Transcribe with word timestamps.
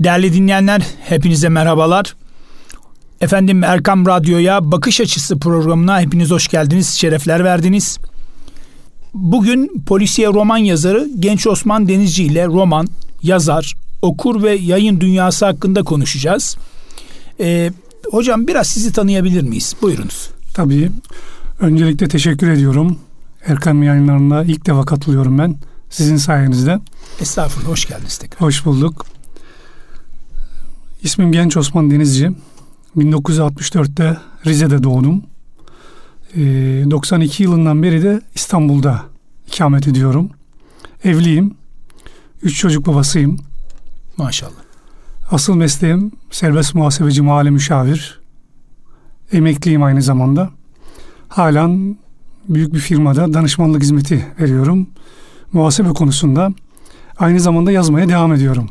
Değerli 0.00 0.32
dinleyenler, 0.32 0.82
hepinize 1.00 1.48
merhabalar. 1.48 2.14
Efendim 3.20 3.64
Erkam 3.64 4.06
Radyo'ya 4.06 4.72
Bakış 4.72 5.00
Açısı 5.00 5.38
programına 5.38 6.00
hepiniz 6.00 6.30
hoş 6.30 6.48
geldiniz, 6.48 6.88
şerefler 6.88 7.44
verdiniz. 7.44 7.98
Bugün 9.14 9.82
polisiye 9.86 10.28
roman 10.28 10.56
yazarı 10.56 11.08
Genç 11.18 11.46
Osman 11.46 11.88
Denizci 11.88 12.24
ile 12.24 12.46
roman, 12.46 12.88
yazar, 13.22 13.74
okur 14.02 14.42
ve 14.42 14.54
yayın 14.54 15.00
dünyası 15.00 15.46
hakkında 15.46 15.82
konuşacağız. 15.82 16.56
Ee, 17.40 17.70
hocam 18.10 18.46
biraz 18.46 18.66
sizi 18.66 18.92
tanıyabilir 18.92 19.42
miyiz? 19.42 19.76
Buyurunuz. 19.82 20.30
Tabii. 20.54 20.90
Öncelikle 21.60 22.08
teşekkür 22.08 22.50
ediyorum. 22.50 22.98
Erkam 23.46 23.82
yayınlarına 23.82 24.44
ilk 24.44 24.66
defa 24.66 24.84
katılıyorum 24.84 25.38
ben. 25.38 25.56
Sizin 25.90 26.16
sayenizde. 26.16 26.80
Estağfurullah, 27.20 27.70
hoş 27.70 27.88
geldiniz 27.88 28.18
tekrar. 28.18 28.40
Hoş 28.40 28.64
bulduk. 28.64 29.06
İsmim 31.02 31.32
Genç 31.32 31.56
Osman 31.56 31.90
Denizci. 31.90 32.30
1964'te 32.96 34.18
Rize'de 34.46 34.82
doğdum. 34.82 35.22
Ee, 36.36 36.40
92 36.90 37.42
yılından 37.42 37.82
beri 37.82 38.02
de 38.02 38.20
İstanbul'da 38.34 39.02
ikamet 39.46 39.88
ediyorum. 39.88 40.30
Evliyim. 41.04 41.54
Üç 42.42 42.58
çocuk 42.58 42.86
babasıyım. 42.86 43.36
Maşallah. 44.16 44.52
Asıl 45.30 45.54
mesleğim 45.54 46.12
serbest 46.30 46.74
muhasebeci 46.74 47.22
mali 47.22 47.50
müşavir. 47.50 48.20
Emekliyim 49.32 49.82
aynı 49.82 50.02
zamanda. 50.02 50.50
Halen 51.28 51.96
büyük 52.48 52.74
bir 52.74 52.78
firmada 52.78 53.34
danışmanlık 53.34 53.82
hizmeti 53.82 54.26
veriyorum. 54.40 54.86
Muhasebe 55.52 55.88
konusunda 55.88 56.52
aynı 57.18 57.40
zamanda 57.40 57.72
yazmaya 57.72 58.08
devam 58.08 58.32
ediyorum. 58.32 58.70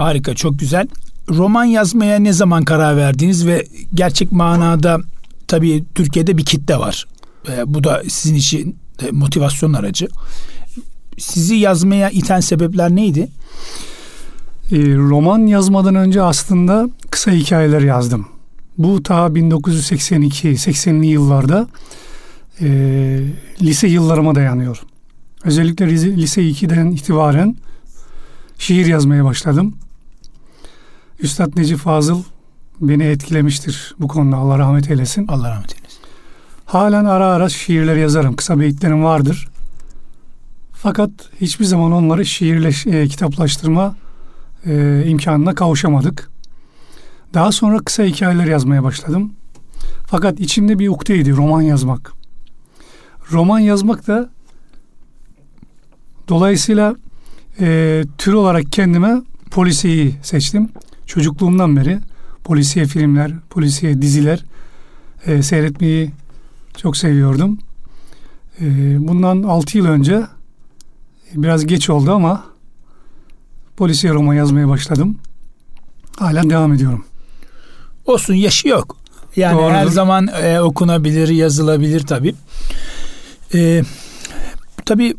Harika, 0.00 0.34
çok 0.34 0.58
güzel. 0.58 0.86
Roman 1.30 1.64
yazmaya 1.64 2.18
ne 2.18 2.32
zaman 2.32 2.64
karar 2.64 2.96
verdiniz 2.96 3.46
ve 3.46 3.66
gerçek 3.94 4.32
manada 4.32 4.98
tabii 5.48 5.84
Türkiye'de 5.94 6.38
bir 6.38 6.44
kitle 6.44 6.76
var. 6.76 7.06
E, 7.48 7.74
bu 7.74 7.84
da 7.84 8.02
sizin 8.08 8.34
için 8.34 8.76
motivasyon 9.12 9.72
aracı. 9.72 10.08
Sizi 11.18 11.54
yazmaya 11.54 12.10
iten 12.10 12.40
sebepler 12.40 12.90
neydi? 12.90 13.28
E, 14.72 14.76
roman 14.96 15.46
yazmadan 15.46 15.94
önce 15.94 16.22
aslında 16.22 16.90
kısa 17.10 17.30
hikayeler 17.30 17.80
yazdım. 17.80 18.28
Bu 18.78 19.02
ta 19.02 19.26
1982-80'li 19.26 21.06
yıllarda 21.06 21.68
e, 22.60 22.66
lise 23.62 23.88
yıllarıma 23.88 24.34
dayanıyor. 24.34 24.82
Özellikle 25.44 25.90
lise 26.16 26.42
2'den 26.42 26.90
itibaren 26.90 27.56
şiir 28.58 28.86
yazmaya 28.86 29.24
başladım. 29.24 29.74
Üstad 31.22 31.56
Necip 31.56 31.78
Fazıl 31.78 32.22
beni 32.80 33.04
etkilemiştir 33.04 33.94
bu 34.00 34.08
konuda. 34.08 34.36
Allah 34.36 34.58
rahmet 34.58 34.90
eylesin. 34.90 35.26
Allah 35.28 35.50
rahmet 35.50 35.74
eylesin. 35.74 36.00
Halen 36.66 37.04
ara 37.04 37.26
ara 37.26 37.48
şiirler 37.48 37.96
yazarım. 37.96 38.36
Kısa 38.36 38.60
beyitlerim 38.60 39.04
vardır. 39.04 39.48
Fakat 40.72 41.10
hiçbir 41.40 41.64
zaman 41.64 41.92
onları 41.92 42.26
şiirle 42.26 42.98
e, 42.98 43.08
kitaplaştırma 43.08 43.96
e, 44.66 45.04
imkanına 45.06 45.54
kavuşamadık. 45.54 46.30
Daha 47.34 47.52
sonra 47.52 47.78
kısa 47.78 48.02
hikayeler 48.02 48.46
yazmaya 48.46 48.84
başladım. 48.84 49.32
Fakat 50.06 50.40
içimde 50.40 50.78
bir 50.78 50.88
ukteydi 50.88 51.32
roman 51.32 51.62
yazmak. 51.62 52.12
Roman 53.32 53.58
yazmak 53.58 54.06
da 54.06 54.30
dolayısıyla 56.28 56.96
e, 57.60 58.02
tür 58.18 58.32
olarak 58.32 58.72
kendime 58.72 59.22
polisiyi 59.50 60.14
seçtim. 60.22 60.68
Çocukluğumdan 61.10 61.76
beri 61.76 61.98
polisiye 62.44 62.86
filmler, 62.86 63.32
polisiye 63.50 64.02
diziler 64.02 64.44
e, 65.26 65.42
seyretmeyi 65.42 66.10
çok 66.76 66.96
seviyordum. 66.96 67.58
E, 68.60 68.64
bundan 69.08 69.42
6 69.42 69.78
yıl 69.78 69.86
önce 69.86 70.22
biraz 71.34 71.66
geç 71.66 71.90
oldu 71.90 72.12
ama 72.12 72.44
polisiye 73.76 74.12
roman 74.12 74.34
yazmaya 74.34 74.68
başladım. 74.68 75.18
Hala 76.18 76.50
devam 76.50 76.72
ediyorum. 76.72 77.04
Olsun 78.06 78.34
yaşı 78.34 78.68
yok. 78.68 78.96
Yani 79.36 79.58
Doğrudur. 79.58 79.74
her 79.74 79.86
zaman 79.86 80.28
e, 80.42 80.60
okunabilir, 80.60 81.28
yazılabilir 81.28 82.00
tabii. 82.00 82.34
E, 83.54 83.82
tabii 84.84 85.16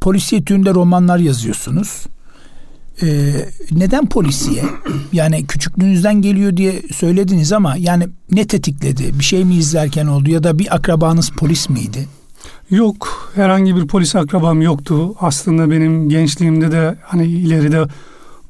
polisiye 0.00 0.44
türünde 0.44 0.74
romanlar 0.74 1.18
yazıyorsunuz. 1.18 2.06
Ee, 3.02 3.32
neden 3.70 4.06
polisiye? 4.06 4.64
Yani 5.12 5.46
küçüklüğünüzden 5.46 6.22
geliyor 6.22 6.56
diye 6.56 6.82
söylediniz 6.94 7.52
ama 7.52 7.76
yani 7.76 8.08
ne 8.30 8.46
tetikledi? 8.46 9.18
Bir 9.18 9.24
şey 9.24 9.44
mi 9.44 9.54
izlerken 9.54 10.06
oldu 10.06 10.30
ya 10.30 10.42
da 10.42 10.58
bir 10.58 10.74
akrabanız 10.74 11.30
polis 11.30 11.68
miydi? 11.68 12.08
Yok. 12.70 13.32
Herhangi 13.34 13.76
bir 13.76 13.86
polis 13.86 14.16
akrabam 14.16 14.62
yoktu. 14.62 15.14
Aslında 15.20 15.70
benim 15.70 16.08
gençliğimde 16.08 16.72
de 16.72 16.96
hani 17.02 17.26
ileride 17.26 17.84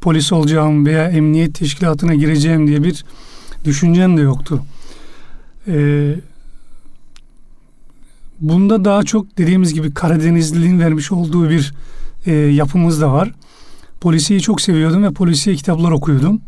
polis 0.00 0.32
olacağım 0.32 0.86
veya 0.86 1.08
emniyet 1.08 1.54
teşkilatına 1.54 2.14
gireceğim 2.14 2.66
diye 2.66 2.82
bir 2.82 3.04
düşüncem 3.64 4.16
de 4.16 4.20
yoktu. 4.20 4.62
Ee, 5.68 6.14
bunda 8.40 8.84
daha 8.84 9.02
çok 9.02 9.38
dediğimiz 9.38 9.74
gibi 9.74 9.94
Karadenizliliğin 9.94 10.80
vermiş 10.80 11.12
olduğu 11.12 11.50
bir 11.50 11.74
e, 12.26 12.32
yapımız 12.32 13.00
da 13.00 13.12
var. 13.12 13.32
Polisiyi 14.04 14.40
çok 14.40 14.60
seviyordum 14.60 15.02
ve 15.02 15.10
polisiye 15.10 15.56
kitaplar 15.56 15.90
okuyordum. 15.90 16.40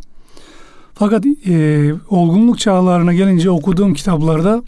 Fakat 0.94 1.24
e, 1.46 1.92
olgunluk 2.10 2.58
çağlarına 2.58 3.14
gelince 3.14 3.50
okuduğum 3.50 3.94
kitaplarda 3.94 4.62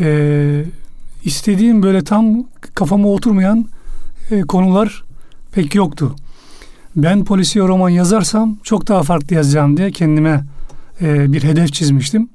e, 0.00 0.64
istediğim 1.24 1.82
böyle 1.82 2.04
tam 2.04 2.44
kafama 2.74 3.08
oturmayan 3.08 3.66
e, 4.30 4.40
konular 4.40 5.04
pek 5.52 5.74
yoktu. 5.74 6.16
Ben 6.96 7.24
polisiye 7.24 7.64
roman 7.64 7.88
yazarsam 7.88 8.56
çok 8.62 8.88
daha 8.88 9.02
farklı 9.02 9.36
yazacağım 9.36 9.76
diye 9.76 9.90
kendime 9.90 10.44
e, 11.00 11.32
bir 11.32 11.42
hedef 11.42 11.72
çizmiştim. 11.72 12.28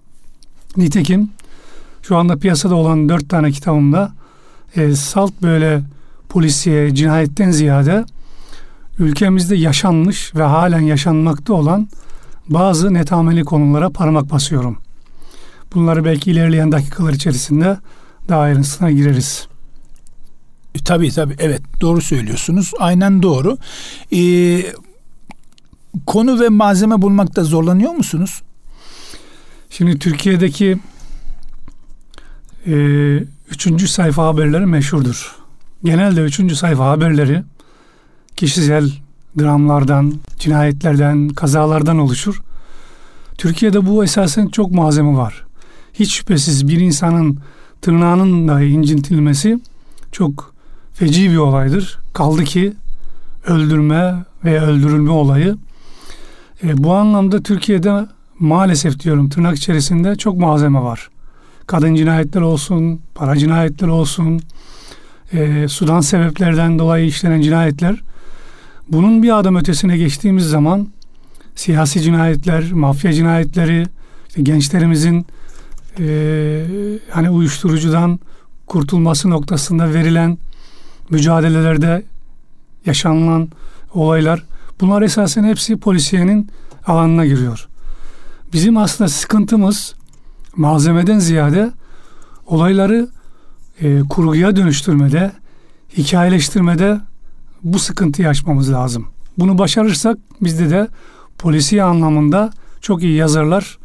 Nitekim 0.78 1.30
şu 2.02 2.18
anda 2.18 2.38
piyasada 2.38 2.76
olan 2.76 3.10
dört 3.10 3.30
tane 3.30 3.52
kitabımda 3.52 4.12
e, 4.76 4.96
salt 4.96 5.34
böyle 5.42 5.82
polisiye, 6.30 6.96
cinayetten 6.96 7.52
ziyade 7.52 8.06
ülkemizde 9.00 9.56
yaşanmış 9.56 10.36
ve 10.36 10.44
halen 10.44 10.80
yaşanmakta 10.80 11.54
olan 11.54 11.88
bazı 12.50 12.94
netameli 12.94 13.44
konulara 13.44 13.90
parmak 13.90 14.32
basıyorum. 14.32 14.78
Bunları 15.74 16.06
belki 16.06 16.32
ilerleyen 16.32 16.72
dakikalar 16.72 17.14
içerisinde 17.14 17.78
daha 18.30 18.40
ayrıntısına 18.40 18.92
gireriz. 18.92 19.48
E, 20.76 20.84
tabii 20.84 21.12
tabii 21.12 21.36
evet 21.40 21.62
doğru 21.82 22.02
söylüyorsunuz. 22.02 22.72
Aynen 22.80 23.24
doğru. 23.24 23.58
Ee, 24.14 24.66
konu 26.06 26.40
ve 26.40 26.50
malzeme 26.50 27.02
bulmakta 27.02 27.44
zorlanıyor 27.44 27.92
musunuz? 27.92 28.42
Şimdi 29.70 30.00
Türkiye'deki 30.00 30.78
e, 32.68 32.74
üçüncü 33.50 33.88
sayfa 33.88 34.26
haberleri 34.28 34.66
meşhurdur. 34.66 35.36
Genelde 35.84 36.22
üçüncü 36.22 36.56
sayfa 36.56 36.90
haberleri 36.90 37.44
kişisel 38.38 38.92
dramlardan, 39.40 40.14
cinayetlerden, 40.40 41.30
kazalardan 41.30 42.00
oluşur. 42.00 42.42
Türkiye'de 43.38 43.86
bu 43.86 44.04
esasen 44.04 44.48
çok 44.48 44.72
malzeme 44.72 45.18
var. 45.18 45.46
Hiç 45.94 46.14
şüphesiz 46.14 46.68
bir 46.68 46.80
insanın 46.80 47.40
tırnağının 47.82 48.48
dahi 48.48 48.66
incintilmesi 48.66 49.60
çok 50.12 50.54
feci 50.94 51.32
bir 51.32 51.38
olaydır. 51.38 52.00
Kaldı 52.14 52.44
ki 52.44 52.74
öldürme 53.48 54.16
ve 54.46 54.62
öldürülme 54.62 55.12
olayı. 55.12 55.58
E, 56.64 56.78
bu 56.78 56.94
anlamda 56.94 57.44
Türkiye'de 57.44 58.08
maalesef 58.40 59.00
diyorum 59.00 59.30
tırnak 59.30 59.58
içerisinde 59.58 60.16
çok 60.16 60.38
malzeme 60.38 60.82
var. 60.82 61.10
Kadın 61.68 61.96
cinayetler 61.96 62.42
olsun, 62.42 63.02
para 63.16 63.38
cinayetler 63.38 63.88
olsun, 63.88 64.42
e, 65.34 65.68
sudan 65.68 66.02
sebeplerden 66.02 66.80
dolayı 66.80 67.06
işlenen 67.06 67.42
cinayetler 67.42 68.02
bunun 68.90 69.24
bir 69.24 69.40
adım 69.40 69.56
ötesine 69.56 69.98
geçtiğimiz 69.98 70.46
zaman 70.46 70.88
siyasi 71.56 72.02
cinayetler, 72.02 72.72
mafya 72.72 73.14
cinayetleri, 73.14 73.88
işte 74.28 74.42
gençlerimizin 74.42 75.26
e, 76.00 76.66
hani 77.12 77.30
uyuşturucudan 77.30 78.20
kurtulması 78.68 79.30
noktasında 79.30 79.94
verilen 79.94 80.38
mücadelelerde 81.10 82.04
yaşanılan 82.86 83.50
olaylar 83.94 84.44
bunlar 84.82 85.02
esasen 85.02 85.44
hepsi 85.44 85.78
polisiyenin 85.78 86.50
alanına 86.88 87.26
giriyor. 87.26 87.68
Bizim 88.54 88.78
aslında 88.78 89.10
sıkıntımız 89.10 89.96
malzemeden 90.56 91.20
ziyade 91.20 91.72
olayları 92.46 93.08
e, 93.82 94.00
kurguya 94.10 94.56
dönüştürmede, 94.56 95.32
hikayeleştirmede 95.98 97.00
bu 97.64 97.80
sıkıntıyı 97.80 98.30
aşmamız 98.30 98.72
lazım. 98.72 99.08
Bunu 99.38 99.58
başarırsak 99.58 100.18
bizde 100.42 100.70
de 100.70 100.88
polisiye 101.38 101.84
anlamında 101.84 102.52
çok 102.82 103.04
iyi 103.04 103.14
yazarlar 103.14 103.78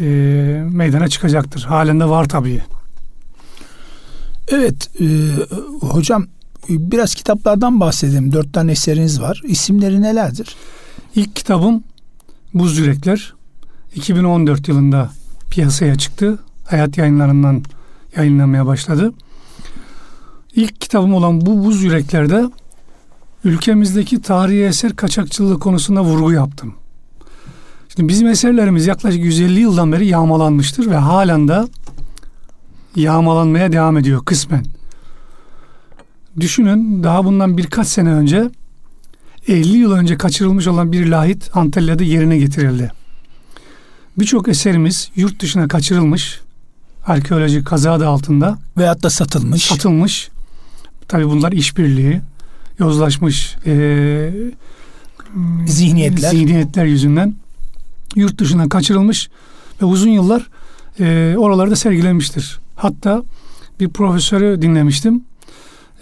e, 0.00 0.04
meydana 0.70 1.08
çıkacaktır. 1.08 1.62
Halen 1.62 2.00
de 2.00 2.04
var 2.08 2.28
tabii. 2.28 2.62
Evet 4.48 4.90
e, 5.00 5.06
hocam 5.80 6.26
biraz 6.68 7.14
kitaplardan 7.14 7.80
bahsedelim. 7.80 8.32
Dört 8.32 8.52
tane 8.52 8.72
eseriniz 8.72 9.20
var. 9.20 9.42
İsimleri 9.44 10.02
nelerdir? 10.02 10.56
İlk 11.14 11.36
kitabım 11.36 11.82
Buz 12.54 12.78
Yürekler. 12.78 13.34
2014 13.94 14.68
yılında 14.68 15.10
piyasaya 15.50 15.96
çıktı. 15.96 16.38
Hayat 16.66 16.98
yayınlarından 16.98 17.62
yayınlamaya 18.16 18.66
başladı. 18.66 19.12
İlk 20.54 20.80
kitabım 20.80 21.14
olan 21.14 21.40
bu 21.46 21.64
Buz 21.64 21.82
Yürekler'de 21.82 22.44
ülkemizdeki 23.46 24.22
tarihi 24.22 24.64
eser 24.64 24.96
kaçakçılığı 24.96 25.58
konusunda 25.58 26.04
vurgu 26.04 26.32
yaptım. 26.32 26.74
Şimdi 27.88 28.08
bizim 28.08 28.28
eserlerimiz 28.28 28.86
yaklaşık 28.86 29.24
150 29.24 29.60
yıldan 29.60 29.92
beri 29.92 30.06
yağmalanmıştır 30.06 30.90
ve 30.90 30.96
halen 30.96 31.48
de 31.48 31.62
yağmalanmaya 32.96 33.72
devam 33.72 33.98
ediyor 33.98 34.24
kısmen. 34.24 34.64
Düşünün 36.40 37.02
daha 37.02 37.24
bundan 37.24 37.58
birkaç 37.58 37.86
sene 37.86 38.12
önce 38.12 38.50
50 39.48 39.76
yıl 39.76 39.92
önce 39.92 40.16
kaçırılmış 40.16 40.66
olan 40.66 40.92
bir 40.92 41.06
lahit 41.06 41.50
Antalya'da 41.54 42.04
yerine 42.04 42.38
getirildi. 42.38 42.92
Birçok 44.18 44.48
eserimiz 44.48 45.10
yurt 45.16 45.42
dışına 45.42 45.68
kaçırılmış, 45.68 46.40
arkeolojik 47.06 47.66
kaza 47.66 47.92
adı 47.92 48.08
altında. 48.08 48.58
Veyahut 48.78 49.02
da 49.02 49.10
satılmış. 49.10 49.64
Satılmış. 49.64 50.28
Tabi 51.08 51.28
bunlar 51.28 51.52
işbirliği, 51.52 52.20
yozlaşmış 52.78 53.56
e, 53.66 54.30
zihniyetler. 55.66 56.30
zihniyetler 56.30 56.84
yüzünden 56.84 57.34
yurt 58.14 58.38
dışına 58.38 58.68
kaçırılmış 58.68 59.28
ve 59.82 59.86
uzun 59.86 60.10
yıllar 60.10 60.48
e, 61.00 61.34
oralarda 61.38 61.76
sergilenmiştir. 61.76 62.58
Hatta 62.76 63.22
bir 63.80 63.88
profesörü 63.88 64.62
dinlemiştim. 64.62 65.24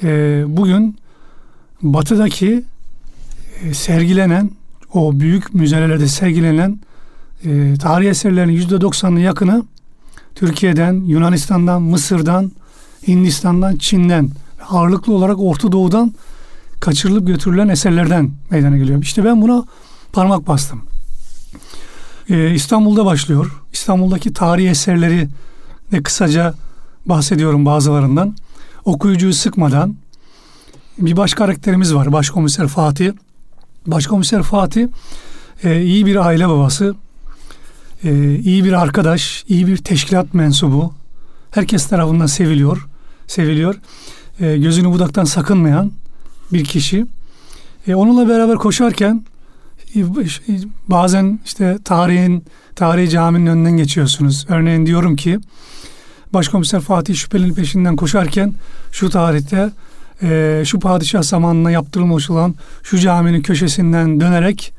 E, 0.03 0.09
bugün 0.47 0.97
batıdaki 1.83 2.65
e, 3.63 3.75
sergilenen 3.75 4.51
o 4.93 5.21
büyük 5.21 5.55
müzelerde 5.55 6.09
sergilenen 6.09 6.81
e, 7.45 7.75
tarih 7.81 8.11
eserlerinin 8.11 8.53
yüzde 8.53 8.81
doksanına 8.81 9.21
yakını 9.21 9.65
Türkiye'den, 10.35 10.93
Yunanistan'dan, 10.93 11.83
Mısır'dan, 11.83 12.53
Hindistan'dan, 13.09 13.77
Çin'den 13.77 14.31
ağırlıklı 14.69 15.15
olarak 15.15 15.39
Orta 15.41 15.73
Doğu'dan 15.73 16.15
kaçırılıp 16.81 17.27
götürülen 17.27 17.69
eserlerden 17.69 18.31
meydana 18.51 18.77
geliyor. 18.77 19.03
İşte 19.03 19.25
ben 19.25 19.43
buna 19.43 19.65
parmak 20.13 20.49
bastım. 20.49 20.83
Ee, 22.29 22.55
İstanbul'da 22.55 23.05
başlıyor. 23.05 23.61
İstanbul'daki 23.73 24.33
tarihi 24.33 24.69
eserleri 24.69 25.29
de 25.93 26.03
kısaca 26.03 26.55
bahsediyorum 27.07 27.67
bazılarından. 27.67 28.37
Okuyucuyu 28.85 29.33
sıkmadan 29.33 29.97
bir 30.99 31.17
baş 31.17 31.35
karakterimiz 31.35 31.95
var. 31.95 32.13
Başkomiser 32.13 32.69
Fatih. 32.69 33.13
Başkomiser 33.87 34.43
Fatih 34.43 34.89
e, 35.65 35.83
iyi 35.83 36.07
bir 36.07 36.17
aile 36.27 36.49
babası, 36.49 36.95
e, 38.05 38.35
iyi 38.35 38.65
bir 38.65 38.73
arkadaş, 38.73 39.45
iyi 39.49 39.67
bir 39.67 39.77
teşkilat 39.77 40.35
mensubu. 40.35 40.93
Herkes 41.51 41.87
tarafından 41.87 42.27
seviliyor, 42.27 42.87
seviliyor. 43.27 43.75
E, 44.41 44.57
gözünü 44.57 44.93
budaktan 44.93 45.25
sakınmayan 45.25 45.93
bir 46.53 46.65
kişi. 46.65 47.07
E, 47.87 47.95
onunla 47.95 48.29
beraber 48.29 48.57
koşarken 48.57 49.25
e, 49.97 50.05
bazen 50.89 51.39
işte 51.45 51.79
tarihin 51.85 52.45
tarihi 52.77 53.11
caminin 53.11 53.47
önünden 53.47 53.77
geçiyorsunuz. 53.77 54.47
Örneğin 54.49 54.87
diyorum 54.87 55.17
ki 55.17 55.39
Başkomiser 56.35 56.81
Fatih 56.81 57.15
şüphelinin 57.15 57.55
peşinden 57.55 57.97
koşarken 57.97 58.55
şu 58.93 59.11
tarihte 59.11 59.71
e, 60.23 60.63
şu 60.67 60.81
padişah 60.81 61.23
zamanına 61.23 61.71
yaptırılmış 61.71 62.31
olan 62.31 62.55
şu 62.83 62.99
caminin 62.99 63.43
köşesinden 63.43 64.21
dönerek 64.21 64.73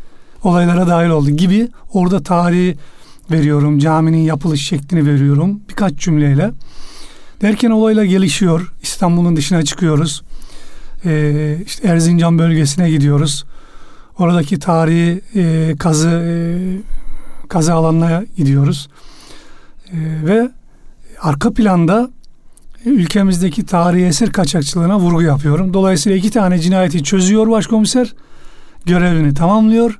olaylara 0.43 0.87
dahil 0.87 1.09
oldu 1.09 1.29
gibi 1.29 1.67
orada 1.93 2.23
tarihi 2.23 2.77
veriyorum. 3.31 3.79
Caminin 3.79 4.17
yapılış 4.17 4.67
şeklini 4.67 5.05
veriyorum 5.05 5.61
birkaç 5.69 5.95
cümleyle. 5.95 6.51
Derken 7.41 7.69
olaylar 7.69 8.03
gelişiyor. 8.03 8.73
İstanbul'un 8.81 9.35
dışına 9.35 9.63
çıkıyoruz. 9.63 10.23
Ee, 11.05 11.57
işte 11.65 11.87
Erzincan 11.87 12.39
bölgesine 12.39 12.89
gidiyoruz. 12.89 13.45
Oradaki 14.19 14.59
tarihi 14.59 15.21
e, 15.35 15.75
kazı 15.79 16.09
e, 16.09 16.33
kazı 17.49 17.73
alanına 17.73 18.23
gidiyoruz. 18.37 18.89
E, 19.87 19.97
ve 20.25 20.49
arka 21.21 21.53
planda 21.53 22.09
ülkemizdeki 22.85 23.65
tarihi 23.65 24.05
eser 24.05 24.31
kaçakçılığına 24.31 24.99
vurgu 24.99 25.21
yapıyorum. 25.21 25.73
Dolayısıyla 25.73 26.17
iki 26.17 26.31
tane 26.31 26.59
cinayeti 26.59 27.03
çözüyor 27.03 27.49
başkomiser. 27.49 28.13
Görevini 28.85 29.33
tamamlıyor. 29.33 29.99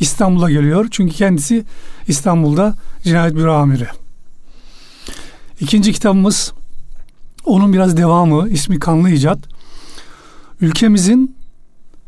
İstanbul'a 0.00 0.50
geliyor. 0.50 0.86
Çünkü 0.90 1.14
kendisi 1.14 1.64
İstanbul'da 2.08 2.74
cinayet 3.02 3.34
büro 3.34 3.52
amiri. 3.52 3.86
İkinci 5.60 5.92
kitabımız 5.92 6.52
onun 7.44 7.72
biraz 7.72 7.96
devamı 7.96 8.48
ismi 8.48 8.78
Kanlı 8.78 9.10
İcat. 9.10 9.51
Ülkemizin 10.62 11.36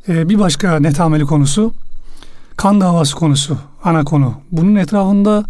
e, 0.08 0.28
bir 0.28 0.38
başka 0.38 0.80
netameli 0.80 1.24
konusu 1.24 1.72
kan 2.56 2.80
davası 2.80 3.16
konusu, 3.16 3.58
ana 3.84 4.04
konu. 4.04 4.34
Bunun 4.52 4.74
etrafında 4.74 5.44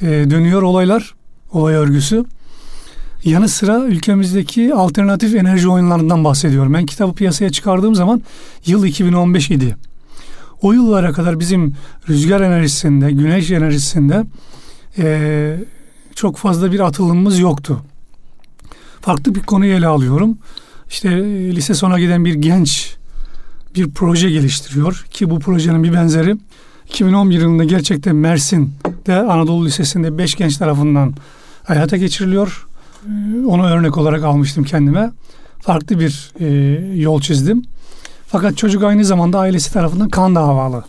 e, 0.00 0.06
dönüyor 0.06 0.62
olaylar, 0.62 1.14
olay 1.52 1.74
örgüsü. 1.74 2.24
Yanı 3.24 3.48
sıra 3.48 3.78
ülkemizdeki 3.78 4.74
alternatif 4.74 5.34
enerji 5.34 5.68
oyunlarından 5.68 6.24
bahsediyorum. 6.24 6.74
Ben 6.74 6.86
kitabı 6.86 7.14
piyasaya 7.14 7.50
çıkardığım 7.50 7.94
zaman 7.94 8.22
yıl 8.66 8.84
2015 8.84 9.50
idi. 9.50 9.76
O 10.62 10.72
yıllara 10.72 11.12
kadar 11.12 11.40
bizim 11.40 11.74
rüzgar 12.08 12.40
enerjisinde, 12.40 13.12
güneş 13.12 13.50
enerjisinde 13.50 14.24
e, 14.98 15.56
çok 16.14 16.36
fazla 16.36 16.72
bir 16.72 16.80
atılımımız 16.80 17.38
yoktu. 17.38 17.80
Farklı 19.00 19.34
bir 19.34 19.42
konuyu 19.42 19.74
ele 19.74 19.86
alıyorum. 19.86 20.38
İşte 20.90 21.08
e, 21.08 21.56
lise 21.56 21.74
sona 21.74 22.00
giden 22.00 22.24
bir 22.24 22.34
genç 22.34 22.96
bir 23.74 23.90
proje 23.90 24.30
geliştiriyor 24.30 25.06
ki 25.10 25.30
bu 25.30 25.38
projenin 25.38 25.82
bir 25.84 25.92
benzeri 25.92 26.36
2011 26.88 27.40
yılında 27.40 27.64
gerçekten 27.64 28.16
Mersin'de 28.16 29.14
Anadolu 29.14 29.66
Lisesi'nde 29.66 30.18
beş 30.18 30.34
genç 30.34 30.56
tarafından 30.56 31.14
hayata 31.64 31.96
geçiriliyor. 31.96 32.66
E, 33.06 33.46
onu 33.46 33.66
örnek 33.66 33.98
olarak 33.98 34.24
almıştım 34.24 34.64
kendime. 34.64 35.10
Farklı 35.60 36.00
bir 36.00 36.32
e, 36.40 36.46
yol 37.00 37.20
çizdim. 37.20 37.64
Fakat 38.26 38.56
çocuk 38.56 38.82
aynı 38.82 39.04
zamanda 39.04 39.38
ailesi 39.38 39.72
tarafından 39.72 40.08
kan 40.08 40.34
davalı. 40.34 40.84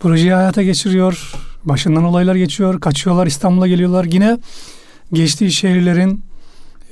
Projeyi 0.00 0.32
hayata 0.32 0.62
geçiriyor. 0.62 1.32
Başından 1.64 2.04
olaylar 2.04 2.34
geçiyor. 2.34 2.80
Kaçıyorlar 2.80 3.26
İstanbul'a 3.26 3.68
geliyorlar. 3.68 4.04
Yine 4.04 4.38
geçtiği 5.12 5.52
şehirlerin 5.52 6.22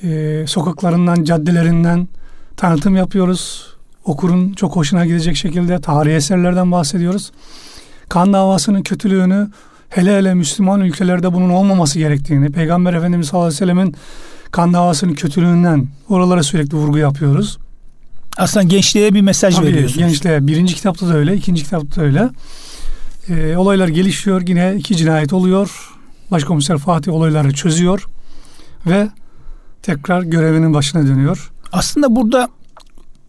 e, 0.02 0.44
sokaklarından, 0.46 1.24
caddelerinden 1.24 2.08
tanıtım 2.56 2.96
yapıyoruz. 2.96 3.66
Okurun 4.04 4.52
çok 4.52 4.76
hoşuna 4.76 5.06
gidecek 5.06 5.36
şekilde 5.36 5.80
tarihi 5.80 6.14
eserlerden 6.14 6.72
bahsediyoruz. 6.72 7.32
Kan 8.08 8.32
davasının 8.32 8.82
kötülüğünü 8.82 9.50
hele 9.88 10.18
hele 10.18 10.34
Müslüman 10.34 10.80
ülkelerde 10.80 11.32
bunun 11.32 11.50
olmaması 11.50 11.98
gerektiğini, 11.98 12.52
Peygamber 12.52 12.94
Efendimiz 12.94 13.26
sallallahu 13.26 13.46
aleyhi 13.46 13.62
ve 13.62 13.66
sellemin 13.66 13.96
kan 14.50 14.72
davasının 14.72 15.14
kötülüğünden 15.14 15.88
oralara 16.08 16.42
sürekli 16.42 16.76
vurgu 16.76 16.98
yapıyoruz. 16.98 17.58
Aslında 18.36 18.64
gençliğe 18.64 19.14
bir 19.14 19.20
mesaj 19.20 19.56
Tabii, 19.56 19.66
veriyorsunuz. 19.66 19.98
Gençliğe. 19.98 20.46
Birinci 20.46 20.74
kitapta 20.74 21.08
da 21.08 21.14
öyle, 21.16 21.34
ikinci 21.36 21.64
kitapta 21.64 22.00
da 22.00 22.04
öyle. 22.04 22.28
Ee, 23.28 23.56
olaylar 23.56 23.88
gelişiyor. 23.88 24.42
Yine 24.48 24.74
iki 24.78 24.96
cinayet 24.96 25.32
oluyor. 25.32 25.90
Başkomiser 26.30 26.78
Fatih 26.78 27.12
olayları 27.12 27.54
çözüyor. 27.54 28.06
Ve 28.86 29.08
tekrar 29.86 30.22
görevinin 30.22 30.74
başına 30.74 31.06
dönüyor. 31.06 31.52
Aslında 31.72 32.16
burada 32.16 32.48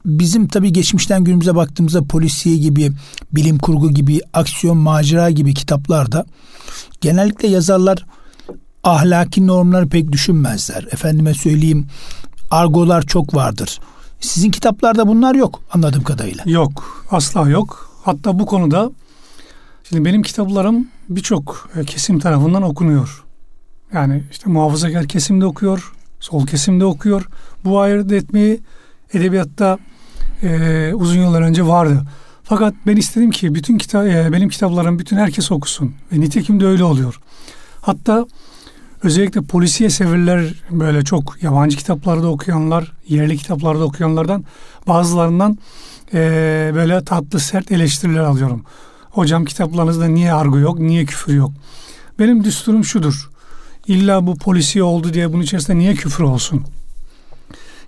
bizim 0.06 0.48
tabii 0.48 0.74
geçmişten 0.74 1.24
günümüze 1.24 1.56
baktığımızda 1.56 2.04
polisiye 2.04 2.58
gibi, 2.58 2.92
bilim 3.32 3.58
kurgu 3.58 3.92
gibi, 3.92 4.22
aksiyon, 4.34 4.78
macera 4.78 5.30
gibi 5.30 5.54
kitaplarda 5.54 6.26
genellikle 7.02 7.48
yazarlar 7.48 8.06
ahlaki 8.84 9.48
normları 9.48 9.90
pek 9.90 10.12
düşünmezler. 10.12 10.88
Efendime 10.92 11.34
söyleyeyim 11.34 11.88
argolar 12.52 13.02
çok 13.02 13.36
vardır. 13.36 13.80
Sizin 14.20 14.52
kitaplarda 14.52 15.08
bunlar 15.08 15.36
yok 15.36 15.62
anladığım 15.74 16.04
kadarıyla. 16.04 16.44
Yok, 16.48 17.06
asla 17.12 17.50
yok. 17.50 17.92
Hatta 18.04 18.40
bu 18.40 18.46
konuda 18.46 18.92
şimdi 19.84 20.06
benim 20.06 20.22
kitaplarım 20.22 20.88
birçok 21.10 21.70
e, 21.76 21.86
kesim 21.86 22.20
tarafından 22.20 22.64
okunuyor. 22.64 23.24
Yani 23.94 24.24
işte 24.32 24.50
muhafazakar 24.50 25.08
kesimde 25.08 25.46
okuyor, 25.46 25.94
sol 26.20 26.48
kesimde 26.48 26.86
okuyor. 26.86 27.28
Bu 27.66 27.80
ayırt 27.80 28.12
etmeyi 28.12 28.60
edebiyatta 29.14 29.78
e, 30.44 30.92
uzun 30.94 31.20
yıllar 31.20 31.42
önce 31.42 31.68
vardı. 31.68 32.04
Fakat 32.44 32.74
ben 32.88 32.96
istedim 32.96 33.32
ki 33.32 33.56
bütün 33.56 33.78
kitap, 33.78 34.08
e, 34.08 34.32
benim 34.32 34.50
kitaplarım 34.50 35.00
bütün 35.00 35.18
herkes 35.18 35.52
okusun. 35.52 35.96
Ve 36.12 36.20
nitekim 36.20 36.60
de 36.60 36.66
öyle 36.66 36.84
oluyor. 36.84 37.20
Hatta 37.82 38.26
özellikle 39.04 39.42
polisiye 39.42 39.90
severler 39.90 40.54
böyle 40.72 41.04
çok 41.04 41.44
yabancı 41.44 41.78
kitaplarda 41.78 42.28
okuyanlar, 42.28 42.92
yerli 43.08 43.38
kitaplarda 43.38 43.84
okuyanlardan 43.84 44.46
bazılarından 44.88 45.58
e, 46.14 46.20
böyle 46.76 47.04
tatlı 47.04 47.40
sert 47.40 47.72
eleştiriler 47.72 48.20
alıyorum. 48.20 48.64
Hocam 49.10 49.46
kitaplarınızda 49.46 50.06
niye 50.06 50.34
argo 50.34 50.60
yok, 50.60 50.80
niye 50.80 51.06
küfür 51.06 51.34
yok? 51.34 51.52
Benim 52.20 52.44
düsturum 52.44 52.86
şudur. 52.86 53.30
İlla 53.88 54.28
bu 54.28 54.36
polisiye 54.36 54.84
oldu 54.84 55.14
diye 55.14 55.34
bunun 55.34 55.44
içerisinde 55.44 55.78
niye 55.78 55.94
küfür 55.94 56.24
olsun? 56.24 56.64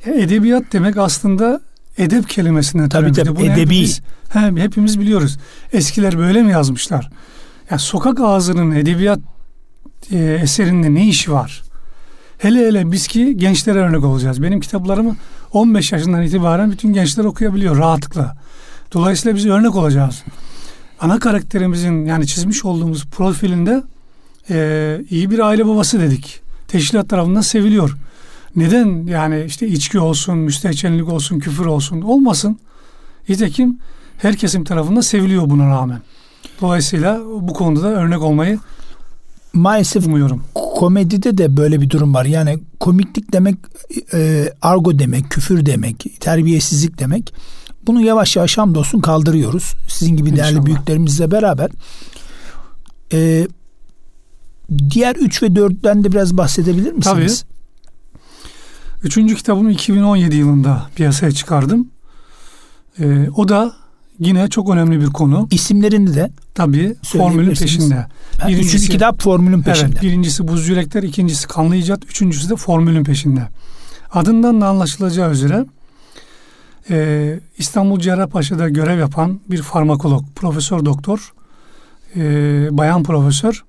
Ya 0.05 0.13
edebiyat 0.13 0.63
demek 0.73 0.97
aslında 0.97 1.61
edep 1.97 2.29
kelimesinden 2.29 2.89
tabii 2.89 3.11
tabii 3.11 3.35
Bunu 3.35 3.45
edebi. 3.45 3.61
Hepimiz, 3.61 4.01
he, 4.29 4.39
hepimiz 4.39 4.99
biliyoruz. 4.99 5.37
Eskiler 5.73 6.17
böyle 6.17 6.43
mi 6.43 6.51
yazmışlar? 6.51 7.09
Ya 7.71 7.77
sokak 7.79 8.19
ağzının 8.19 8.71
edebiyat 8.71 9.19
e, 10.11 10.17
eserinde 10.17 10.93
ne 10.93 11.07
işi 11.07 11.31
var? 11.31 11.63
Hele 12.37 12.67
hele 12.67 12.91
biz 12.91 13.07
ki 13.07 13.37
gençlere 13.37 13.79
örnek 13.79 14.03
olacağız. 14.03 14.43
Benim 14.43 14.59
kitaplarımı 14.59 15.15
15 15.53 15.91
yaşından 15.91 16.21
itibaren 16.21 16.71
bütün 16.71 16.93
gençler 16.93 17.25
okuyabiliyor 17.25 17.77
rahatlıkla. 17.77 18.37
Dolayısıyla 18.93 19.35
biz 19.35 19.45
örnek 19.45 19.75
olacağız. 19.75 20.23
Ana 20.99 21.19
karakterimizin 21.19 22.05
yani 22.05 22.27
çizmiş 22.27 22.65
olduğumuz 22.65 23.05
profilinde 23.05 23.83
e, 24.49 24.99
iyi 25.09 25.31
bir 25.31 25.39
aile 25.39 25.67
babası 25.67 25.99
dedik. 25.99 26.41
Teşkilat 26.67 27.09
tarafından 27.09 27.41
seviliyor. 27.41 27.97
Neden 28.55 29.07
yani 29.07 29.43
işte 29.47 29.67
içki 29.67 29.99
olsun, 29.99 30.37
müstehcenlik 30.37 31.09
olsun, 31.09 31.39
küfür 31.39 31.65
olsun 31.65 32.01
olmasın. 32.01 32.59
Nitekim 33.29 33.79
her 34.17 34.35
kesim 34.35 34.63
tarafından 34.63 35.01
seviliyor 35.01 35.49
buna 35.49 35.69
rağmen. 35.69 36.01
Dolayısıyla 36.61 37.19
bu 37.41 37.53
konuda 37.53 37.83
da 37.83 37.87
örnek 37.87 38.21
olmayı 38.21 38.59
maalesef 39.53 40.07
umuyorum. 40.07 40.43
Komedide 40.55 41.37
de 41.37 41.57
böyle 41.57 41.81
bir 41.81 41.89
durum 41.89 42.13
var. 42.13 42.25
Yani 42.25 42.59
komiklik 42.79 43.33
demek 43.33 43.55
e, 44.13 44.49
argo 44.61 44.99
demek, 44.99 45.29
küfür 45.29 45.65
demek, 45.65 46.05
terbiyesizlik 46.19 46.99
demek. 46.99 47.33
Bunu 47.87 48.01
yavaş 48.01 48.35
yavaş 48.35 48.57
hamdolsun 48.57 48.99
kaldırıyoruz. 48.99 49.73
Sizin 49.87 50.17
gibi 50.17 50.35
değerli 50.35 50.49
İnşallah. 50.51 50.65
büyüklerimizle 50.65 51.31
beraber. 51.31 51.69
E, 53.13 53.47
diğer 54.89 55.15
3 55.15 55.43
ve 55.43 55.47
4'ten 55.47 56.03
de 56.03 56.11
biraz 56.11 56.37
bahsedebilir 56.37 56.91
misiniz? 56.91 57.43
Tabii. 57.43 57.49
Üçüncü 59.03 59.35
kitabımı 59.35 59.71
2017 59.71 60.35
yılında 60.35 60.89
piyasaya 60.95 61.31
çıkardım. 61.31 61.87
E, 62.99 63.29
o 63.35 63.47
da 63.47 63.73
Yine 64.19 64.49
çok 64.49 64.69
önemli 64.69 65.01
bir 65.01 65.07
konu. 65.07 65.47
İsimlerini 65.51 66.15
de 66.15 66.31
tabii 66.55 66.95
formülün 67.03 67.55
peşinde. 67.55 68.05
birincisi, 68.47 68.75
üçüncü 68.77 68.91
kitap 68.91 69.21
formülün 69.21 69.61
peşinde. 69.61 69.89
Evet, 69.91 70.01
birincisi 70.01 70.47
Buz 70.47 70.67
Yürekler, 70.67 71.03
ikincisi 71.03 71.47
Kanlı 71.47 71.75
İcat, 71.75 72.05
üçüncüsü 72.05 72.49
de 72.49 72.55
formülün 72.55 73.03
peşinde. 73.03 73.47
Adından 74.11 74.61
da 74.61 74.67
anlaşılacağı 74.67 75.31
üzere 75.31 75.65
e, 76.89 77.39
İstanbul 77.57 77.99
Cerrahpaşa'da 77.99 78.69
görev 78.69 78.99
yapan 78.99 79.39
bir 79.47 79.61
farmakolog, 79.61 80.23
profesör 80.35 80.85
doktor, 80.85 81.33
e, 82.15 82.21
bayan 82.71 83.03
profesör 83.03 83.63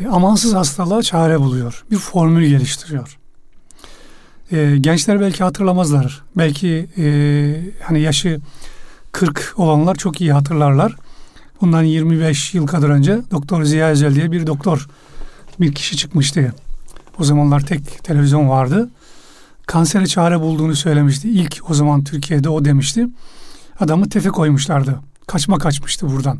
e, 0.00 0.08
amansız 0.08 0.54
hastalığa 0.54 1.02
çare 1.02 1.40
buluyor. 1.40 1.84
Bir 1.90 1.96
formül 1.96 2.48
geliştiriyor. 2.48 3.18
E, 4.52 4.76
gençler 4.80 5.20
belki 5.20 5.44
hatırlamazlar. 5.44 6.22
Belki 6.36 6.88
e, 6.98 7.04
hani 7.82 8.00
yaşı 8.00 8.40
40 9.12 9.54
olanlar 9.56 9.94
çok 9.94 10.20
iyi 10.20 10.32
hatırlarlar. 10.32 10.96
Bundan 11.60 11.82
25 11.82 12.54
yıl 12.54 12.66
kadar 12.66 12.88
önce 12.88 13.20
Doktor 13.30 13.64
Ziya 13.64 13.90
Ezel 13.90 14.14
diye 14.14 14.32
bir 14.32 14.46
doktor 14.46 14.88
bir 15.60 15.74
kişi 15.74 15.96
çıkmıştı. 15.96 16.54
O 17.18 17.24
zamanlar 17.24 17.60
tek 17.60 18.04
televizyon 18.04 18.48
vardı. 18.48 18.90
Kansere 19.66 20.06
çare 20.06 20.40
bulduğunu 20.40 20.76
söylemişti. 20.76 21.30
İlk 21.30 21.70
o 21.70 21.74
zaman 21.74 22.04
Türkiye'de 22.04 22.48
o 22.48 22.64
demişti. 22.64 23.06
Adamı 23.80 24.08
tefe 24.08 24.28
koymuşlardı. 24.28 25.00
Kaçma 25.26 25.58
kaçmıştı 25.58 26.08
buradan. 26.12 26.38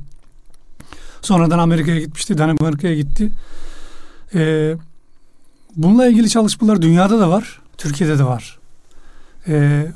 Sonradan 1.25 1.59
Amerika'ya 1.59 2.01
gitmişti. 2.01 2.39
Danimarka'ya 2.39 2.95
gitti. 2.95 3.31
Ee, 4.35 4.75
bununla 5.77 6.07
ilgili 6.07 6.29
çalışmalar 6.29 6.83
dünyada 6.83 7.21
da 7.21 7.31
var. 7.31 7.61
Türkiye'de 7.79 8.19
de 8.19 8.25
var. 8.25 8.59
Ee, 9.49 9.87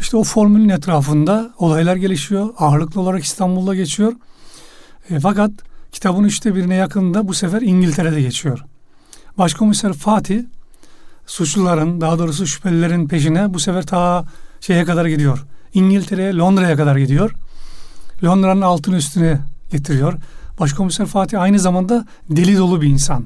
işte 0.00 0.16
o 0.16 0.24
formülün 0.24 0.68
etrafında 0.68 1.50
olaylar 1.58 1.96
gelişiyor. 1.96 2.48
Ağırlıklı 2.58 3.00
olarak 3.00 3.24
İstanbul'da 3.24 3.74
geçiyor. 3.74 4.12
E, 5.10 5.20
fakat 5.20 5.50
kitabın 5.92 6.24
üçte 6.24 6.54
birine 6.54 6.74
yakında 6.74 7.28
bu 7.28 7.34
sefer 7.34 7.62
İngiltere'de 7.62 8.20
geçiyor. 8.20 8.64
Başkomiser 9.38 9.92
Fatih 9.92 10.44
suçluların 11.26 12.00
daha 12.00 12.18
doğrusu 12.18 12.46
şüphelilerin 12.46 13.08
peşine 13.08 13.54
bu 13.54 13.60
sefer 13.60 13.86
ta 13.86 14.24
şeye 14.60 14.84
kadar 14.84 15.06
gidiyor. 15.06 15.44
İngiltere'ye 15.74 16.34
Londra'ya 16.36 16.76
kadar 16.76 16.96
gidiyor. 16.96 17.34
Londra'nın 18.24 18.62
altını 18.62 18.96
üstüne 18.96 19.38
getiriyor. 19.70 20.14
Başkomiser 20.60 21.06
Fatih 21.06 21.40
aynı 21.40 21.58
zamanda 21.58 22.06
deli 22.30 22.58
dolu 22.58 22.82
bir 22.82 22.88
insan. 22.88 23.24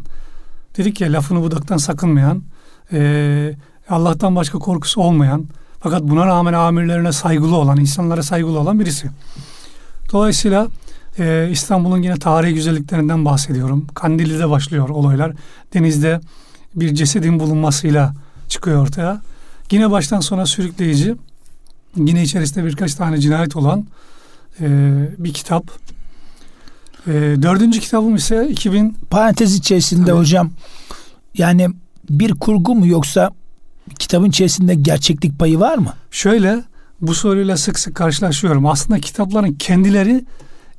Dedik 0.76 1.00
ya 1.00 1.12
lafını 1.12 1.42
budaktan 1.42 1.76
sakınmayan, 1.76 2.42
e, 2.92 3.54
Allah'tan 3.88 4.36
başka 4.36 4.58
korkusu 4.58 5.00
olmayan, 5.00 5.46
fakat 5.80 6.02
buna 6.02 6.26
rağmen 6.26 6.52
amirlerine 6.52 7.12
saygılı 7.12 7.56
olan, 7.56 7.76
insanlara 7.76 8.22
saygılı 8.22 8.58
olan 8.58 8.80
birisi. 8.80 9.10
Dolayısıyla 10.12 10.68
e, 11.18 11.48
İstanbul'un 11.50 12.02
yine 12.02 12.16
tarihi 12.16 12.54
güzelliklerinden 12.54 13.24
bahsediyorum. 13.24 13.86
Kandilli'de 13.94 14.50
başlıyor 14.50 14.88
olaylar. 14.88 15.32
Denizde 15.74 16.20
bir 16.74 16.94
cesedin 16.94 17.40
bulunmasıyla 17.40 18.14
çıkıyor 18.48 18.82
ortaya. 18.82 19.20
Yine 19.70 19.90
baştan 19.90 20.20
sona 20.20 20.46
sürükleyici. 20.46 21.14
Yine 21.96 22.22
içerisinde 22.22 22.64
birkaç 22.64 22.94
tane 22.94 23.18
cinayet 23.18 23.56
olan 23.56 23.86
e, 24.60 24.66
bir 25.18 25.32
kitap. 25.32 25.64
E, 27.06 27.12
dördüncü 27.42 27.80
kitabım 27.80 28.16
ise 28.16 28.48
2000... 28.48 28.96
Parantez 29.10 29.54
içerisinde 29.54 30.06
Tabii. 30.06 30.18
hocam 30.18 30.50
yani 31.38 31.68
bir 32.10 32.34
kurgu 32.34 32.74
mu 32.74 32.86
yoksa 32.86 33.30
kitabın 33.98 34.28
içerisinde 34.28 34.74
gerçeklik 34.74 35.38
payı 35.38 35.60
var 35.60 35.78
mı? 35.78 35.92
Şöyle 36.10 36.62
bu 37.00 37.14
soruyla 37.14 37.56
sık 37.56 37.78
sık 37.78 37.94
karşılaşıyorum. 37.94 38.66
Aslında 38.66 39.00
kitapların 39.00 39.52
kendileri 39.52 40.24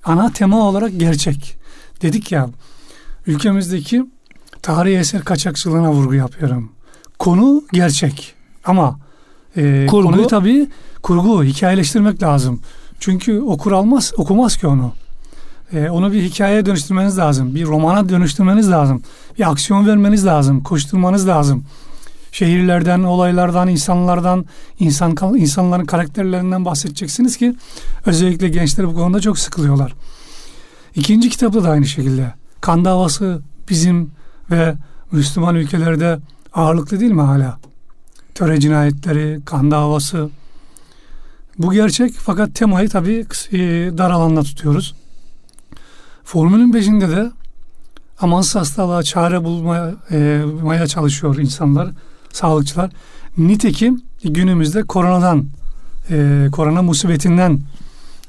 ana 0.04 0.32
tema 0.32 0.70
olarak 0.70 1.00
gerçek. 1.00 1.58
Dedik 2.02 2.32
ya 2.32 2.50
ülkemizdeki 3.28 4.06
tarihi 4.62 4.98
eser 4.98 5.24
kaçakçılığına 5.24 5.92
vurgu 5.92 6.14
yapıyorum. 6.14 6.72
Konu 7.20 7.64
gerçek 7.74 8.34
ama 8.66 9.00
e, 9.58 9.88
kurgu. 9.90 10.08
konuyu 10.08 10.28
tabii 10.28 10.70
kurgu, 11.04 11.44
hikayeleştirmek 11.44 12.24
lazım. 12.24 12.62
Çünkü 13.00 13.40
okur 13.40 13.72
almaz, 13.72 14.14
okumaz 14.18 14.58
ki 14.58 14.68
onu. 14.68 14.94
E, 15.74 15.90
onu 15.90 16.12
bir 16.12 16.24
hikayeye 16.24 16.66
dönüştürmeniz 16.66 17.18
lazım. 17.18 17.56
Bir 17.56 17.66
romana 17.66 18.10
dönüştürmeniz 18.10 18.72
lazım. 18.72 19.02
Bir 19.38 19.52
aksiyon 19.52 19.88
vermeniz 19.88 20.26
lazım. 20.26 20.64
Koşturmanız 20.64 21.28
lazım 21.28 21.66
şehirlerden, 22.38 23.04
olaylardan, 23.04 23.68
insanlardan, 23.68 24.46
insan 24.80 25.16
insanların 25.38 25.86
karakterlerinden 25.86 26.66
bahsedeceksiniz 26.66 27.38
ki 27.38 27.56
özellikle 28.06 28.50
gençler 28.50 28.88
bu 28.88 28.94
konuda 28.96 29.20
çok 29.20 29.40
sıkılıyorlar. 29.40 29.94
İkinci 30.96 31.30
kitapta 31.30 31.64
da 31.64 31.70
aynı 31.70 31.86
şekilde. 31.86 32.34
Kan 32.62 32.86
davası 32.86 33.42
bizim 33.70 34.12
ve 34.52 34.76
Müslüman 35.12 35.56
ülkelerde 35.56 36.20
ağırlıklı 36.54 37.00
değil 37.00 37.12
mi 37.12 37.22
hala? 37.22 37.58
Töre 38.36 38.60
cinayetleri, 38.60 39.40
kan 39.46 39.72
davası. 39.72 40.30
Bu 41.58 41.74
gerçek 41.74 42.14
fakat 42.14 42.56
temayı 42.56 42.90
tabii 42.90 43.26
e, 43.52 43.58
dar 43.98 44.12
alanda 44.12 44.44
tutuyoruz. 44.44 44.96
Formülün 46.28 46.72
peşinde 46.72 47.10
de 47.10 47.32
amansız 48.20 48.56
hastalığa 48.56 49.04
çare 49.04 49.44
bulmaya 49.44 49.94
e, 50.84 50.88
çalışıyor 50.88 51.38
insanlar 51.38 51.90
sağlıkçılar. 52.34 52.92
Nitekim 53.38 54.02
günümüzde 54.24 54.84
koronadan, 54.84 55.46
e, 56.10 56.48
korona 56.52 56.82
musibetinden 56.82 57.60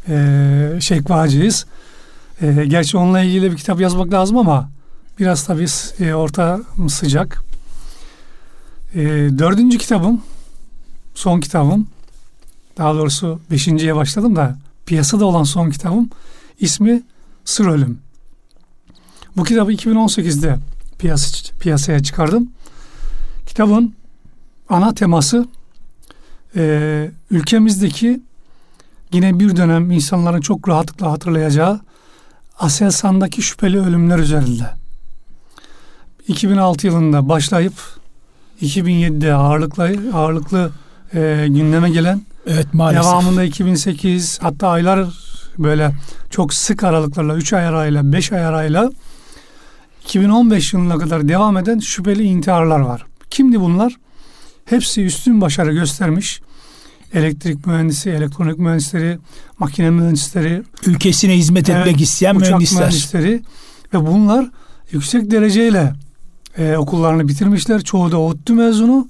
e, 0.08 0.78
şekvacıyız. 0.80 1.66
E, 2.42 2.64
gerçi 2.66 2.96
onunla 2.96 3.20
ilgili 3.20 3.52
bir 3.52 3.56
kitap 3.56 3.80
yazmak 3.80 4.12
lazım 4.12 4.38
ama 4.38 4.70
biraz 5.18 5.44
tabii 5.44 5.66
e, 6.00 6.14
orta 6.14 6.60
sıcak. 6.88 7.42
E, 8.94 9.00
dördüncü 9.38 9.78
kitabım, 9.78 10.22
son 11.14 11.40
kitabım, 11.40 11.88
daha 12.76 12.94
doğrusu 12.94 13.40
beşinciye 13.50 13.96
başladım 13.96 14.36
da 14.36 14.58
piyasada 14.86 15.24
olan 15.24 15.44
son 15.44 15.70
kitabım 15.70 16.10
ismi 16.60 17.02
Sır 17.48 17.66
Ölüm. 17.66 17.98
Bu 19.36 19.44
kitabı 19.44 19.72
2018'de 19.72 20.58
piyasa, 20.98 21.52
piyasaya 21.60 22.02
çıkardım. 22.02 22.50
Kitabın 23.46 23.94
ana 24.68 24.94
teması 24.94 25.48
e, 26.56 27.10
ülkemizdeki 27.30 28.20
yine 29.12 29.38
bir 29.38 29.56
dönem 29.56 29.90
insanların 29.90 30.40
çok 30.40 30.68
rahatlıkla 30.68 31.12
hatırlayacağı 31.12 31.80
Aselsan'daki 32.58 33.42
şüpheli 33.42 33.80
ölümler 33.80 34.18
üzerinde. 34.18 34.70
2006 36.28 36.86
yılında 36.86 37.28
başlayıp 37.28 37.74
2007'de 38.62 39.34
ağırlıklı 39.34 39.96
ağırlıklı 40.14 40.72
e, 41.14 41.46
gündeme 41.48 41.90
gelen 41.90 42.22
evet, 42.46 42.74
maalesef. 42.74 43.04
devamında 43.04 43.44
2008 43.44 44.38
hatta 44.42 44.68
aylar 44.68 45.27
böyle 45.58 45.92
çok 46.30 46.54
sık 46.54 46.84
aralıklarla 46.84 47.36
3 47.36 47.52
ay 47.52 47.66
arayla 47.66 48.12
5 48.12 48.32
ay 48.32 48.44
arayla 48.44 48.90
2015 50.04 50.72
yılına 50.72 50.98
kadar 50.98 51.28
devam 51.28 51.56
eden 51.56 51.78
şüpheli 51.78 52.22
intiharlar 52.22 52.80
var. 52.80 53.06
Kimdi 53.30 53.60
bunlar? 53.60 53.96
Hepsi 54.64 55.04
üstün 55.04 55.40
başarı 55.40 55.72
göstermiş. 55.72 56.40
Elektrik 57.14 57.66
mühendisi, 57.66 58.10
elektronik 58.10 58.58
mühendisleri, 58.58 59.18
makine 59.58 59.90
mühendisleri, 59.90 60.62
ülkesine 60.86 61.36
hizmet 61.36 61.68
etmek 61.68 61.86
evet, 61.86 62.00
isteyen 62.00 62.34
uçak 62.34 62.48
mühendisler. 62.48 62.80
mühendisleri 62.80 63.42
ve 63.94 64.06
bunlar 64.06 64.50
yüksek 64.90 65.30
dereceyle 65.30 65.92
e, 66.58 66.76
okullarını 66.76 67.28
bitirmişler. 67.28 67.80
Çoğu 67.80 68.12
da 68.12 68.18
ODTÜ 68.18 68.52
mezunu 68.52 69.08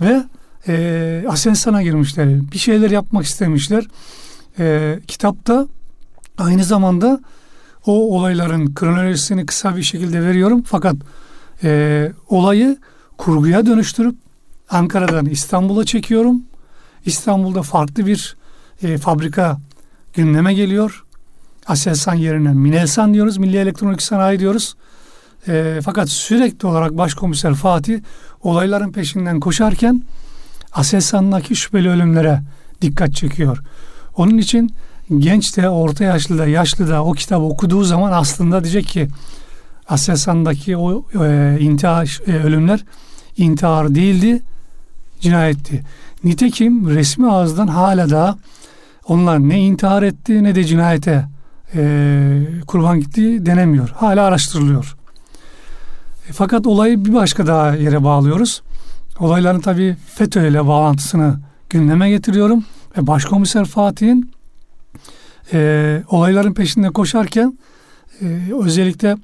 ve 0.00 0.22
e, 0.68 1.24
Aselsan'a 1.28 1.82
girmişler. 1.82 2.50
Bir 2.52 2.58
şeyler 2.58 2.90
yapmak 2.90 3.24
istemişler. 3.24 3.84
E, 4.58 4.98
kitapta 5.06 5.66
aynı 6.40 6.64
zamanda 6.64 7.20
o 7.86 8.16
olayların 8.16 8.74
kronolojisini 8.74 9.46
kısa 9.46 9.76
bir 9.76 9.82
şekilde 9.82 10.22
veriyorum. 10.22 10.62
Fakat 10.66 10.96
e, 11.64 12.12
olayı 12.28 12.76
kurguya 13.18 13.66
dönüştürüp 13.66 14.14
Ankara'dan 14.70 15.26
İstanbul'a 15.26 15.84
çekiyorum. 15.84 16.42
İstanbul'da 17.06 17.62
farklı 17.62 18.06
bir 18.06 18.36
e, 18.82 18.98
fabrika 18.98 19.58
gündeme 20.14 20.54
geliyor. 20.54 21.04
Aselsan 21.66 22.14
yerine 22.14 22.52
Minelsan 22.52 23.14
diyoruz. 23.14 23.38
Milli 23.38 23.56
Elektronik 23.56 24.02
Sanayi 24.02 24.38
diyoruz. 24.38 24.76
E, 25.48 25.80
fakat 25.84 26.08
sürekli 26.08 26.68
olarak 26.68 26.98
Başkomiser 26.98 27.54
Fatih 27.54 28.00
olayların 28.42 28.92
peşinden 28.92 29.40
koşarken 29.40 30.02
Aselsan'daki 30.72 31.56
şüpheli 31.56 31.88
ölümlere 31.90 32.42
dikkat 32.82 33.14
çekiyor. 33.14 33.62
Onun 34.16 34.38
için 34.38 34.70
genç 35.18 35.56
de 35.56 35.68
orta 35.68 36.04
yaşlı 36.04 36.38
da 36.38 36.46
yaşlı 36.46 36.88
da 36.88 37.04
o 37.04 37.12
kitabı 37.12 37.44
okuduğu 37.44 37.84
zaman 37.84 38.12
aslında 38.12 38.64
diyecek 38.64 38.86
ki 38.86 39.08
Aselsan'daki 39.88 40.76
o 40.76 41.04
e, 41.24 41.56
intihar 41.60 42.20
e, 42.26 42.32
ölümler 42.32 42.84
intihar 43.36 43.94
değildi 43.94 44.42
cinayetti. 45.20 45.82
Nitekim 46.24 46.90
resmi 46.90 47.30
ağızdan 47.30 47.66
hala 47.66 48.10
da 48.10 48.38
onlar 49.08 49.38
ne 49.48 49.60
intihar 49.60 50.02
etti 50.02 50.44
ne 50.44 50.54
de 50.54 50.64
cinayete 50.64 51.24
e, 51.74 52.42
kurban 52.66 53.00
gitti 53.00 53.46
denemiyor. 53.46 53.88
Hala 53.88 54.24
araştırılıyor. 54.24 54.96
E, 56.28 56.32
fakat 56.32 56.66
olayı 56.66 57.04
bir 57.04 57.14
başka 57.14 57.46
daha 57.46 57.74
yere 57.74 58.04
bağlıyoruz. 58.04 58.62
Olayların 59.18 59.60
tabii 59.60 59.96
FETÖ 60.14 60.48
ile 60.48 60.66
bağlantısını 60.66 61.40
gündeme 61.70 62.10
getiriyorum. 62.10 62.64
Ve 62.98 63.06
Başkomiser 63.06 63.64
Fatih'in 63.64 64.32
e, 65.52 66.02
olayların 66.08 66.54
peşinde 66.54 66.90
koşarken 66.90 67.58
e, 68.22 68.26
özellikle 68.60 69.16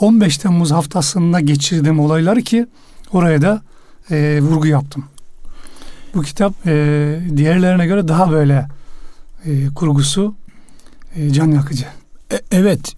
15 0.00 0.38
Temmuz 0.38 0.70
haftasında 0.70 1.40
geçirdiğim 1.40 2.00
olayları 2.00 2.42
ki 2.42 2.66
oraya 3.12 3.42
da 3.42 3.62
e, 4.10 4.40
vurgu 4.40 4.66
yaptım. 4.66 5.04
Bu 6.14 6.22
kitap 6.22 6.66
e, 6.66 7.20
diğerlerine 7.36 7.86
göre 7.86 8.08
daha 8.08 8.30
böyle 8.30 8.68
e, 9.44 9.68
kurgusu 9.74 10.34
e, 11.16 11.30
can 11.30 11.50
yakıcı. 11.50 11.84
E, 12.32 12.40
evet, 12.50 12.96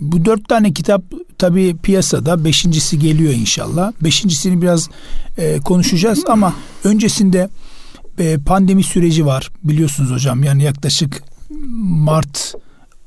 bu 0.00 0.24
dört 0.24 0.48
tane 0.48 0.72
kitap 0.72 1.02
tabii 1.38 1.76
piyasada, 1.82 2.44
beşincisi 2.44 2.98
geliyor 2.98 3.32
inşallah. 3.32 3.92
Beşincisini 4.00 4.62
biraz 4.62 4.88
e, 5.38 5.60
konuşacağız 5.60 6.24
ama 6.28 6.54
öncesinde 6.84 7.48
e, 8.18 8.38
pandemi 8.38 8.82
süreci 8.82 9.26
var 9.26 9.50
biliyorsunuz 9.64 10.10
hocam. 10.10 10.42
Yani 10.42 10.62
yaklaşık 10.62 11.22
Mart 11.80 12.54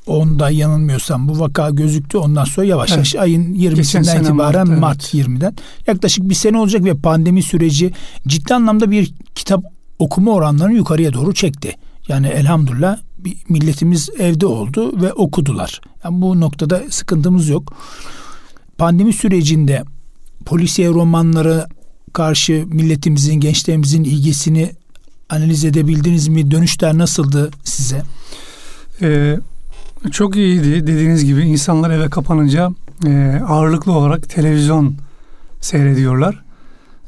10'da 0.07 0.49
yanılmıyorsam 0.49 1.27
bu 1.27 1.39
vaka 1.39 1.69
gözüktü. 1.69 2.17
Ondan 2.17 2.45
sonra 2.45 2.65
yavaş 2.65 2.91
yavaş 2.91 3.15
evet. 3.15 3.23
ayın 3.23 3.55
20'sinden 3.55 4.21
itibaren 4.21 4.67
Mart, 4.67 4.79
Mart 4.79 5.15
evet. 5.15 5.27
20'den 5.27 5.55
yaklaşık 5.87 6.29
bir 6.29 6.35
sene 6.35 6.57
olacak 6.57 6.83
ve 6.83 6.95
pandemi 6.95 7.43
süreci 7.43 7.93
ciddi 8.27 8.53
anlamda 8.53 8.91
bir 8.91 9.13
kitap 9.35 9.63
okuma 9.99 10.31
oranlarını 10.31 10.73
yukarıya 10.73 11.13
doğru 11.13 11.33
çekti. 11.33 11.75
Yani 12.07 12.27
elhamdülillah 12.27 12.97
bir 13.17 13.37
milletimiz 13.49 14.09
evde 14.19 14.45
oldu 14.45 15.01
ve 15.01 15.13
okudular. 15.13 15.81
Yani 16.03 16.21
bu 16.21 16.39
noktada 16.39 16.81
sıkıntımız 16.89 17.49
yok. 17.49 17.73
Pandemi 18.77 19.13
sürecinde 19.13 19.83
polisiye 20.45 20.89
romanları 20.89 21.67
karşı 22.13 22.65
milletimizin, 22.67 23.35
gençlerimizin 23.35 24.03
ilgisini 24.03 24.71
analiz 25.29 25.65
edebildiniz 25.65 26.27
mi? 26.27 26.51
Dönüşler 26.51 26.97
nasıldı 26.97 27.51
size? 27.63 28.03
Ee, 29.01 29.39
çok 30.11 30.35
iyiydi. 30.35 30.87
Dediğiniz 30.87 31.25
gibi 31.25 31.41
insanlar 31.41 31.89
eve 31.89 32.09
kapanınca 32.09 32.71
e, 33.07 33.41
ağırlıklı 33.47 33.91
olarak 33.91 34.29
televizyon 34.29 34.95
seyrediyorlar. 35.61 36.43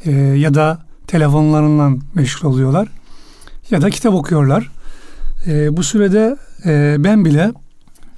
E, 0.06 0.12
ya 0.12 0.54
da 0.54 0.80
telefonlarından 1.08 2.02
meşgul 2.16 2.50
oluyorlar. 2.50 2.88
Ya 3.70 3.82
da 3.82 3.90
kitap 3.90 4.14
okuyorlar. 4.14 4.72
E, 5.48 5.78
bu 5.78 5.84
sürede 5.84 6.38
e, 6.66 6.96
ben 7.00 7.26
bile 7.26 7.52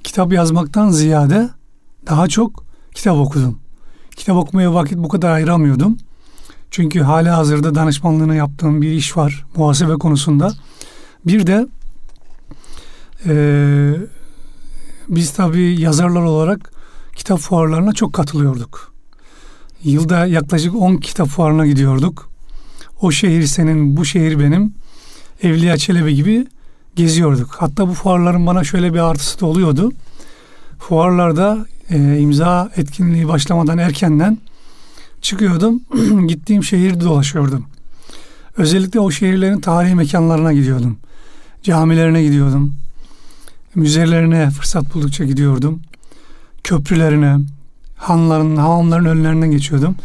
kitap 0.04 0.32
yazmaktan 0.32 0.90
ziyade 0.90 1.48
daha 2.06 2.28
çok 2.28 2.64
kitap 2.94 3.16
okudum. 3.16 3.58
Kitap 4.16 4.36
okumaya 4.36 4.74
vakit 4.74 4.98
bu 4.98 5.08
kadar 5.08 5.30
ayıramıyordum. 5.30 5.98
Çünkü 6.70 7.00
hala 7.00 7.36
hazırda 7.36 7.74
danışmanlığını 7.74 8.36
yaptığım 8.36 8.82
bir 8.82 8.90
iş 8.90 9.16
var 9.16 9.44
muhasebe 9.56 9.92
konusunda. 9.92 10.52
Bir 11.26 11.46
de 11.46 11.66
e, 13.26 13.34
biz 15.08 15.32
tabii 15.32 15.80
yazarlar 15.80 16.22
olarak 16.22 16.70
kitap 17.16 17.38
fuarlarına 17.38 17.92
çok 17.92 18.12
katılıyorduk. 18.12 18.92
Yılda 19.84 20.26
yaklaşık 20.26 20.74
10 20.74 20.96
kitap 20.96 21.28
fuarına 21.28 21.66
gidiyorduk. 21.66 22.30
O 23.00 23.10
şehir 23.10 23.46
senin, 23.46 23.96
bu 23.96 24.04
şehir 24.04 24.38
benim. 24.38 24.74
Evliya 25.42 25.76
Çelebi 25.76 26.14
gibi 26.14 26.46
geziyorduk. 26.96 27.54
Hatta 27.58 27.88
bu 27.88 27.94
fuarların 27.94 28.46
bana 28.46 28.64
şöyle 28.64 28.94
bir 28.94 28.98
artısı 28.98 29.40
da 29.40 29.46
oluyordu. 29.46 29.92
Fuarlarda 30.78 31.66
e, 31.90 32.18
imza 32.18 32.70
etkinliği 32.76 33.28
başlamadan 33.28 33.78
erkenden 33.78 34.38
çıkıyordum. 35.22 35.80
Gittiğim 36.28 36.64
şehirde 36.64 37.04
dolaşıyordum. 37.04 37.66
Özellikle 38.56 39.00
o 39.00 39.10
şehirlerin 39.10 39.60
tarihi 39.60 39.94
mekanlarına 39.94 40.52
gidiyordum. 40.52 40.98
Camilerine 41.62 42.22
gidiyordum. 42.22 42.76
Müzelerine 43.76 44.50
fırsat 44.50 44.94
buldukça 44.94 45.24
gidiyordum. 45.24 45.80
Köprülerine, 46.64 47.36
hanların, 47.96 48.56
hamamların 48.56 49.04
önlerinden 49.04 49.50
geçiyordum. 49.50 49.96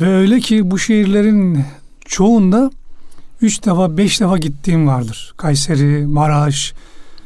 Ve 0.00 0.14
öyle 0.14 0.40
ki 0.40 0.70
bu 0.70 0.78
şehirlerin 0.78 1.64
çoğunda 2.04 2.70
üç 3.40 3.64
defa, 3.64 3.96
beş 3.96 4.20
defa 4.20 4.38
gittiğim 4.38 4.86
vardır. 4.86 5.34
Kayseri, 5.36 6.06
Maraş, 6.06 6.74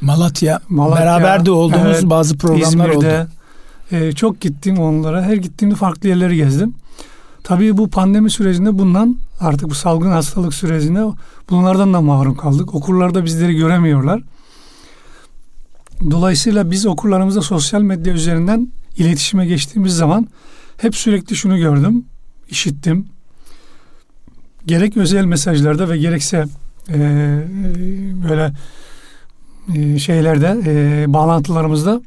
Malatya, 0.01 0.59
Malatya 0.69 1.05
beraber 1.05 1.45
de 1.45 1.51
olduğumuz 1.51 1.85
evet, 1.85 2.09
bazı 2.09 2.37
programlar 2.37 2.89
İzmir'de, 2.89 2.95
oldu. 2.95 3.29
E, 3.91 4.11
çok 4.11 4.41
gittim 4.41 4.79
onlara. 4.79 5.23
Her 5.23 5.35
gittiğimde 5.35 5.75
farklı 5.75 6.09
yerleri 6.09 6.35
gezdim. 6.35 6.73
Tabii 7.43 7.77
bu 7.77 7.89
pandemi 7.89 8.29
sürecinde 8.29 8.79
bundan 8.79 9.17
artık 9.39 9.69
bu 9.69 9.75
salgın 9.75 10.11
hastalık 10.11 10.53
sürecinde 10.53 11.03
bunlardan 11.49 11.93
da 11.93 12.01
mahrum 12.01 12.35
kaldık. 12.35 12.75
Okurlar 12.75 13.13
da 13.13 13.25
bizleri 13.25 13.55
göremiyorlar. 13.55 14.21
Dolayısıyla 16.09 16.71
biz 16.71 16.85
okurlarımızla 16.85 17.41
sosyal 17.41 17.81
medya 17.81 18.13
üzerinden 18.13 18.67
iletişime 18.97 19.45
geçtiğimiz 19.45 19.95
zaman 19.95 20.27
hep 20.77 20.95
sürekli 20.95 21.35
şunu 21.35 21.57
gördüm, 21.57 22.05
işittim. 22.49 23.05
Gerek 24.65 24.97
özel 24.97 25.25
mesajlarda 25.25 25.89
ve 25.89 25.97
gerekse 25.97 26.45
e, 26.89 26.99
böyle 28.29 28.53
e, 29.75 29.99
şeylerde 29.99 30.57
e, 30.65 31.05
bağlantılarımızda 31.13 32.01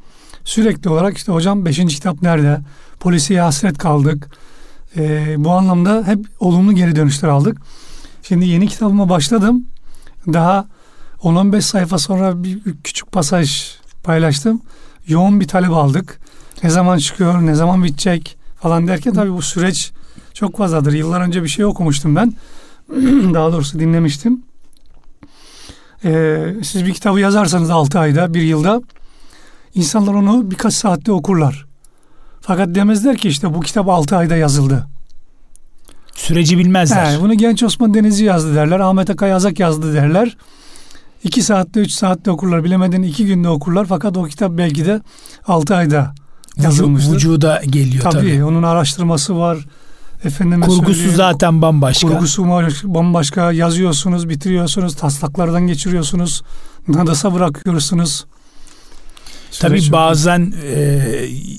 sürekli 0.44 0.90
olarak 0.90 1.16
işte 1.16 1.33
hocam 1.33 1.64
beşinci 1.64 1.94
kitap 1.94 2.22
nerede? 2.22 2.61
Polisiye 3.00 3.40
hasret 3.40 3.78
kaldık. 3.78 4.28
E, 4.96 5.35
bu 5.38 5.50
anlamda 5.50 6.02
hep 6.07 6.26
olumlu 6.40 6.72
geri 6.72 6.96
dönüşler 6.96 7.28
aldık. 7.28 7.59
Şimdi 8.22 8.46
yeni 8.46 8.68
kitabıma 8.68 9.09
başladım. 9.09 9.64
Daha 10.33 10.66
10-15 11.22 11.61
sayfa 11.61 11.98
sonra 11.98 12.42
bir 12.42 12.61
küçük 12.85 13.12
pasaj 13.12 13.76
paylaştım. 14.05 14.62
Yoğun 15.07 15.40
bir 15.40 15.49
talep 15.49 15.71
aldık. 15.71 16.21
Ne 16.62 16.71
zaman 16.71 16.99
çıkıyor, 16.99 17.47
ne 17.47 17.55
zaman 17.55 17.85
bitecek 17.85 18.37
falan 18.61 18.87
derken 18.88 19.14
tabii 19.14 19.33
bu 19.33 19.43
süreç 19.43 19.93
çok 20.35 20.57
fazladır. 20.59 20.93
Yıllar 20.93 21.21
önce 21.21 21.43
bir 21.43 21.49
şey 21.49 21.64
okumuştum 21.64 22.17
ben. 22.17 22.35
Daha 23.35 23.53
doğrusu 23.53 23.79
dinlemiştim. 23.79 24.43
e, 26.05 26.38
siz 26.62 26.87
bir 26.87 26.95
kitabı 26.95 27.21
yazarsanız 27.21 27.71
6 27.71 27.99
ayda, 27.99 28.35
bir 28.35 28.43
yılda 28.43 28.83
insanlar 29.75 30.14
onu 30.14 30.51
birkaç 30.51 30.75
saatte 30.75 31.12
okurlar. 31.12 31.67
Fakat 32.40 32.75
demezler 32.75 33.17
ki 33.17 33.29
işte 33.29 33.55
bu 33.55 33.61
kitap 33.61 33.88
6 33.88 34.17
ayda 34.17 34.37
yazıldı. 34.37 34.87
Süreci 36.14 36.59
bilmezler. 36.59 37.17
He, 37.17 37.21
bunu 37.21 37.35
Genç 37.35 37.62
Osman 37.62 37.95
Denizci 37.95 38.25
yazdı 38.25 38.55
derler. 38.55 38.81
Ahmet 38.81 39.11
Akay 39.11 39.31
Yazak 39.31 39.61
yazdı 39.61 39.95
derler. 39.95 40.37
2 41.25 41.43
saatte 41.43 41.81
3 41.81 41.93
saatte 41.93 42.31
okurlar. 42.31 42.65
Bilemedin 42.65 43.03
2 43.03 43.27
günde 43.27 43.49
okurlar. 43.49 43.85
Fakat 43.87 44.17
o 44.17 44.25
kitap 44.25 44.53
belki 44.59 44.87
de 44.87 45.01
6 45.47 45.77
ayda 45.77 46.15
yazılmıştır. 46.63 47.15
Vücuda 47.15 47.63
geliyor 47.71 48.03
tabii. 48.03 48.13
Tabii 48.15 48.45
onun 48.45 48.63
araştırması 48.63 49.39
var. 49.39 49.59
Efendime 50.25 50.67
Kurgusu 50.67 50.85
söyleyeyim, 50.95 51.17
zaten 51.17 51.63
bambaşka. 51.63 52.09
Kurgusu 52.09 52.45
bambaşka. 52.85 53.53
Yazıyorsunuz, 53.53 54.29
bitiriyorsunuz, 54.29 54.95
taslaklardan 54.97 55.67
geçiriyorsunuz. 55.67 56.43
Nadasa 56.89 57.35
bırakıyorsunuz. 57.35 58.25
Tabii 59.61 59.79
Süreç- 59.79 59.93
bazen 59.93 60.53
e, 60.65 61.03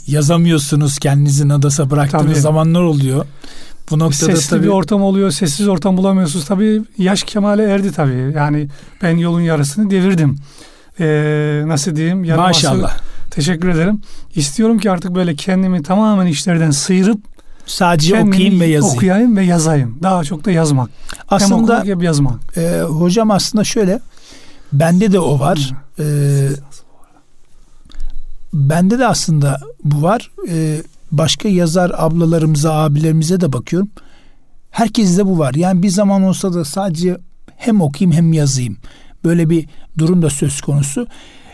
yazamıyorsunuz 0.08 1.00
kendinizi 1.00 1.48
nadasa 1.48 1.90
bıraktığınız 1.90 2.26
Tabii. 2.26 2.40
zamanlar 2.40 2.82
oluyor. 2.82 3.26
Bu 3.92 4.00
noktada 4.00 4.32
Sesli 4.36 4.50
tabii 4.50 4.64
bir 4.64 4.68
ortam 4.68 5.02
oluyor, 5.02 5.32
sessiz 5.32 5.68
ortam 5.68 5.98
bulamıyorsunuz. 5.98 6.46
Tabii 6.46 6.82
yaş 6.98 7.24
kemale 7.24 7.64
erdi 7.64 7.92
tabii. 7.92 8.34
Yani 8.36 8.68
ben 9.02 9.18
yolun 9.18 9.42
yarısını 9.42 9.90
devirdim. 9.90 10.36
Ee, 11.00 11.64
nasıl 11.66 11.96
diyeyim? 11.96 12.24
Yarım 12.24 12.44
asır- 12.44 12.68
maşallah. 12.68 12.98
Teşekkür 13.32 13.70
ederim. 13.70 14.02
İstiyorum 14.36 14.80
ki 14.80 14.92
artık 14.92 15.16
böyle 15.16 15.36
kendimi 15.36 15.84
tamamen 15.84 16.26
işlerden 16.26 16.72
sıyırıp 16.72 17.20
Sadece 17.66 18.22
okuyayım 18.22 18.60
ve 18.60 18.66
yazayım. 18.66 18.96
okuyayım 18.96 19.38
ve 19.38 19.44
yazayım. 19.44 20.00
Daha 20.04 20.24
çok 20.24 20.46
da 20.46 20.52
yazmak. 20.52 20.90
hem 21.10 21.20
Aslında 21.30 21.56
okumak 21.74 21.86
hem 21.86 22.02
yazmak. 22.02 22.58
e, 22.58 22.82
hocam 22.82 23.32
aslında 23.32 23.64
şöyle 23.64 24.00
bende 24.74 25.12
de 25.12 25.20
o 25.20 25.40
var. 25.40 25.74
E, 26.00 26.06
bende 28.54 29.00
de 29.00 29.08
aslında 29.08 29.60
bu 29.84 30.02
var. 30.02 30.32
E, 30.50 30.82
başka 31.18 31.50
yazar 31.50 31.92
ablalarımıza, 31.98 32.74
abilerimize 32.74 33.42
de 33.42 33.54
bakıyorum. 33.54 33.90
Herkeste 34.72 35.26
bu 35.26 35.40
var. 35.40 35.54
Yani 35.54 35.84
bir 35.84 35.90
zaman 35.90 36.24
olsa 36.24 36.54
da 36.54 36.66
sadece 36.66 37.18
hem 37.58 37.82
okuyayım 37.82 38.18
hem 38.18 38.34
yazayım. 38.34 38.78
Böyle 39.24 39.50
bir 39.50 39.66
durum 39.98 40.22
da 40.22 40.30
söz 40.30 40.62
konusu. 40.62 41.08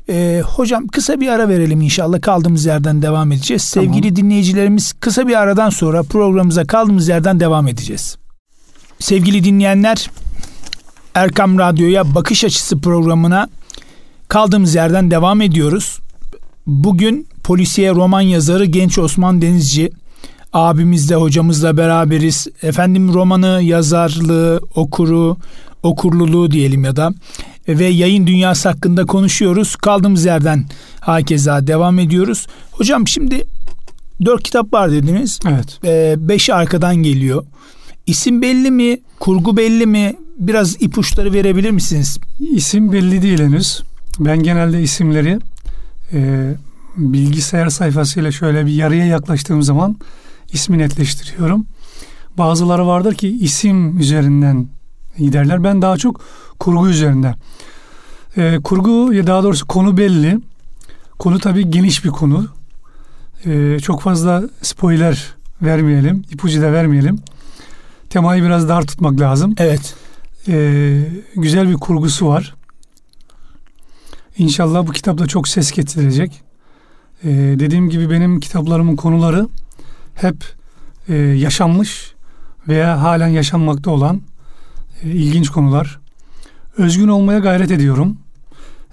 E, 0.10 0.42
hocam 0.46 0.88
kısa 0.88 1.20
bir 1.20 1.28
ara 1.28 1.50
verelim 1.50 1.82
inşallah. 1.82 2.22
Kaldığımız 2.22 2.66
yerden 2.66 3.02
devam 3.02 3.32
edeceğiz. 3.32 3.72
Tamam. 3.72 3.90
Sevgili 3.90 4.16
dinleyicilerimiz 4.16 4.94
kısa 4.94 5.28
bir 5.28 5.36
aradan 5.36 5.70
sonra 5.70 6.04
programımıza 6.04 6.66
kaldığımız 6.66 7.08
yerden 7.08 7.40
devam 7.40 7.68
edeceğiz. 7.68 8.18
Sevgili 9.00 9.44
dinleyenler 9.44 10.10
Erkam 11.16 11.60
Radyo'ya 11.60 12.16
Bakış 12.16 12.44
Açısı 12.44 12.82
programına 12.82 13.50
kaldığımız 14.28 14.76
yerden 14.76 15.12
devam 15.12 15.42
ediyoruz. 15.42 16.00
Bugün 16.68 17.28
polisiye 17.44 17.92
roman 17.92 18.22
yazarı 18.22 18.66
Genç 18.66 18.98
Osman 18.98 19.42
Denizci 19.42 19.92
abimizle 20.54 21.16
hocamızla 21.16 21.78
beraberiz. 21.78 22.48
Efendim 22.64 23.14
romanı, 23.14 23.62
yazarlığı, 23.64 24.62
okuru, 24.76 25.38
okurluluğu 25.84 26.52
diyelim 26.52 26.84
ya 26.84 26.96
da 26.96 27.14
ve 27.68 27.86
yayın 27.86 28.28
dünyası 28.28 28.70
hakkında 28.70 29.06
konuşuyoruz. 29.06 29.76
Kaldığımız 29.76 30.26
yerden 30.26 30.66
hakeza 31.00 31.68
devam 31.68 32.00
ediyoruz. 32.00 32.48
Hocam 32.72 33.08
şimdi 33.08 33.48
dört 34.26 34.44
kitap 34.44 34.74
var 34.74 34.92
dediniz. 34.92 35.40
Evet. 35.50 35.80
Ee, 35.86 36.16
beşi 36.18 36.54
arkadan 36.54 36.96
geliyor. 36.96 37.44
İsim 38.06 38.42
belli 38.42 38.72
mi? 38.72 39.00
Kurgu 39.20 39.58
belli 39.58 39.86
mi? 39.86 40.16
Biraz 40.38 40.82
ipuçları 40.82 41.34
verebilir 41.34 41.72
misiniz? 41.72 42.18
İsim 42.40 42.92
belli 42.92 43.22
değil 43.22 43.40
henüz. 43.40 43.82
Ben 44.20 44.44
genelde 44.44 44.82
isimleri 44.82 45.40
e, 46.14 46.52
bilgisayar 46.98 47.70
sayfasıyla 47.70 48.32
şöyle 48.32 48.66
bir 48.66 48.72
yarıya 48.72 49.06
yaklaştığım 49.06 49.62
zaman 49.62 49.98
ismi 50.54 50.78
netleştiriyorum. 50.78 51.66
Bazıları 52.38 52.88
vardır 52.88 53.16
ki 53.16 53.28
isim 53.28 54.00
üzerinden 54.00 54.68
giderler. 55.18 55.64
Ben 55.64 55.82
daha 55.82 55.98
çok 55.98 56.22
kurgu 56.60 56.90
üzerinden. 56.90 57.36
E, 58.38 58.60
kurgu 58.64 59.14
ya 59.14 59.28
daha 59.28 59.44
doğrusu 59.44 59.68
konu 59.68 59.98
belli. 59.98 60.40
Konu 61.20 61.40
tabii 61.40 61.72
geniş 61.72 62.06
bir 62.06 62.10
konu. 62.10 62.48
E, 63.46 63.80
çok 63.80 64.02
fazla 64.02 64.44
spoiler 64.62 65.36
vermeyelim, 65.62 66.24
ipucu 66.32 66.62
da 66.62 66.74
vermeyelim. 66.74 67.20
Temayı 68.10 68.44
biraz 68.44 68.70
dar 68.70 68.82
tutmak 68.82 69.20
lazım. 69.20 69.56
Evet. 69.58 69.96
Ee, 70.48 71.04
güzel 71.36 71.70
bir 71.70 71.74
kurgusu 71.74 72.28
var. 72.28 72.56
İnşallah 74.38 74.88
bu 74.88 74.92
kitap 74.92 75.18
da 75.18 75.28
çok 75.28 75.48
ses 75.48 75.72
getirecek. 75.72 76.42
Ee, 77.24 77.30
dediğim 77.60 77.90
gibi 77.90 78.10
benim 78.10 78.40
kitaplarımın 78.40 78.96
konuları 78.96 79.48
hep 80.14 80.36
e, 81.08 81.16
yaşanmış 81.16 82.14
veya 82.68 83.02
halen 83.02 83.28
yaşanmakta 83.28 83.92
olan 83.92 84.22
e, 85.04 85.10
ilginç 85.10 85.50
konular. 85.50 86.00
Özgün 86.78 87.08
olmaya 87.08 87.40
gayret 87.40 87.72
ediyorum. 87.72 88.18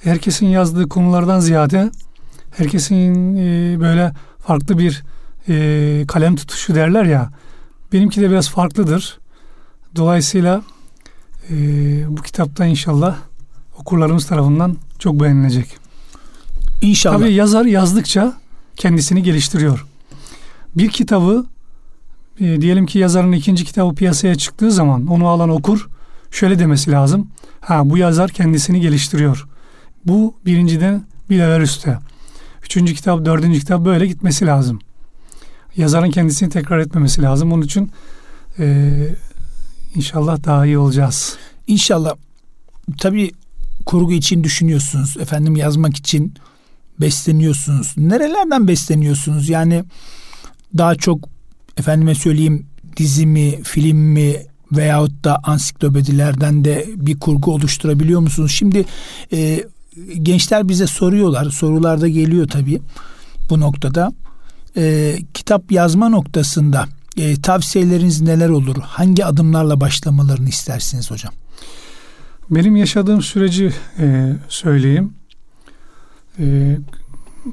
Herkesin 0.02 0.46
yazdığı 0.46 0.88
konulardan 0.88 1.40
ziyade 1.40 1.90
herkesin 2.56 3.36
e, 3.36 3.80
böyle 3.80 4.12
farklı 4.38 4.78
bir 4.78 5.04
e, 5.48 6.04
kalem 6.08 6.36
tutuşu 6.36 6.74
derler 6.74 7.04
ya. 7.04 7.30
Benimki 7.92 8.20
de 8.20 8.30
biraz 8.30 8.50
farklıdır. 8.50 9.18
Dolayısıyla 9.96 10.62
e, 11.50 11.56
bu 12.08 12.22
kitapta 12.22 12.66
inşallah 12.66 13.16
okurlarımız 13.78 14.26
tarafından 14.26 14.76
çok 14.98 15.20
beğenilecek. 15.20 15.87
İnşallah. 16.82 17.18
Tabii 17.18 17.32
yazar 17.32 17.64
yazdıkça 17.64 18.36
kendisini 18.76 19.22
geliştiriyor. 19.22 19.86
Bir 20.76 20.88
kitabı 20.88 21.46
e, 22.40 22.60
diyelim 22.60 22.86
ki 22.86 22.98
yazarın 22.98 23.32
ikinci 23.32 23.64
kitabı 23.64 23.94
piyasaya 23.94 24.34
çıktığı 24.34 24.70
zaman 24.70 25.06
onu 25.06 25.28
alan 25.28 25.48
okur 25.48 25.88
şöyle 26.30 26.58
demesi 26.58 26.90
lazım. 26.90 27.28
Ha 27.60 27.90
bu 27.90 27.98
yazar 27.98 28.30
kendisini 28.30 28.80
geliştiriyor. 28.80 29.48
Bu 30.06 30.34
birinciden 30.46 31.02
bir 31.30 31.38
level 31.38 31.60
üstte. 31.60 31.98
Üçüncü 32.64 32.94
kitap, 32.94 33.24
dördüncü 33.24 33.60
kitap 33.60 33.84
böyle 33.84 34.06
gitmesi 34.06 34.46
lazım. 34.46 34.78
Yazarın 35.76 36.10
kendisini 36.10 36.50
tekrar 36.50 36.78
etmemesi 36.78 37.22
lazım. 37.22 37.52
Onun 37.52 37.62
için 37.62 37.90
e, 38.58 38.94
inşallah 39.94 40.44
daha 40.44 40.66
iyi 40.66 40.78
olacağız. 40.78 41.36
İnşallah. 41.66 42.12
Tabii 42.98 43.32
kurgu 43.86 44.12
için 44.12 44.44
düşünüyorsunuz. 44.44 45.16
Efendim 45.20 45.56
yazmak 45.56 45.96
için 45.96 46.34
besleniyorsunuz. 47.00 47.94
Nerelerden 47.96 48.68
besleniyorsunuz? 48.68 49.48
Yani 49.48 49.84
daha 50.78 50.94
çok 50.94 51.28
efendime 51.76 52.14
söyleyeyim 52.14 52.66
dizi 52.96 53.26
mi, 53.26 53.62
film 53.62 53.96
mi 53.96 54.36
veyahut 54.72 55.24
da 55.24 55.40
ansiklopedilerden 55.42 56.64
de 56.64 56.86
bir 56.96 57.18
kurgu 57.18 57.54
oluşturabiliyor 57.54 58.20
musunuz? 58.20 58.52
Şimdi 58.58 58.84
e, 59.32 59.64
gençler 60.22 60.68
bize 60.68 60.86
soruyorlar. 60.86 61.50
Sorularda 61.50 62.08
geliyor 62.08 62.48
tabii 62.48 62.80
bu 63.50 63.60
noktada. 63.60 64.12
E, 64.76 65.16
kitap 65.34 65.72
yazma 65.72 66.08
noktasında 66.08 66.86
e, 67.16 67.40
tavsiyeleriniz 67.40 68.20
neler 68.20 68.48
olur? 68.48 68.76
Hangi 68.82 69.24
adımlarla 69.24 69.80
başlamalarını 69.80 70.48
istersiniz 70.48 71.10
hocam? 71.10 71.32
Benim 72.50 72.76
yaşadığım 72.76 73.22
süreci 73.22 73.72
e, 73.98 74.32
söyleyeyim. 74.48 75.12
E, 76.38 76.78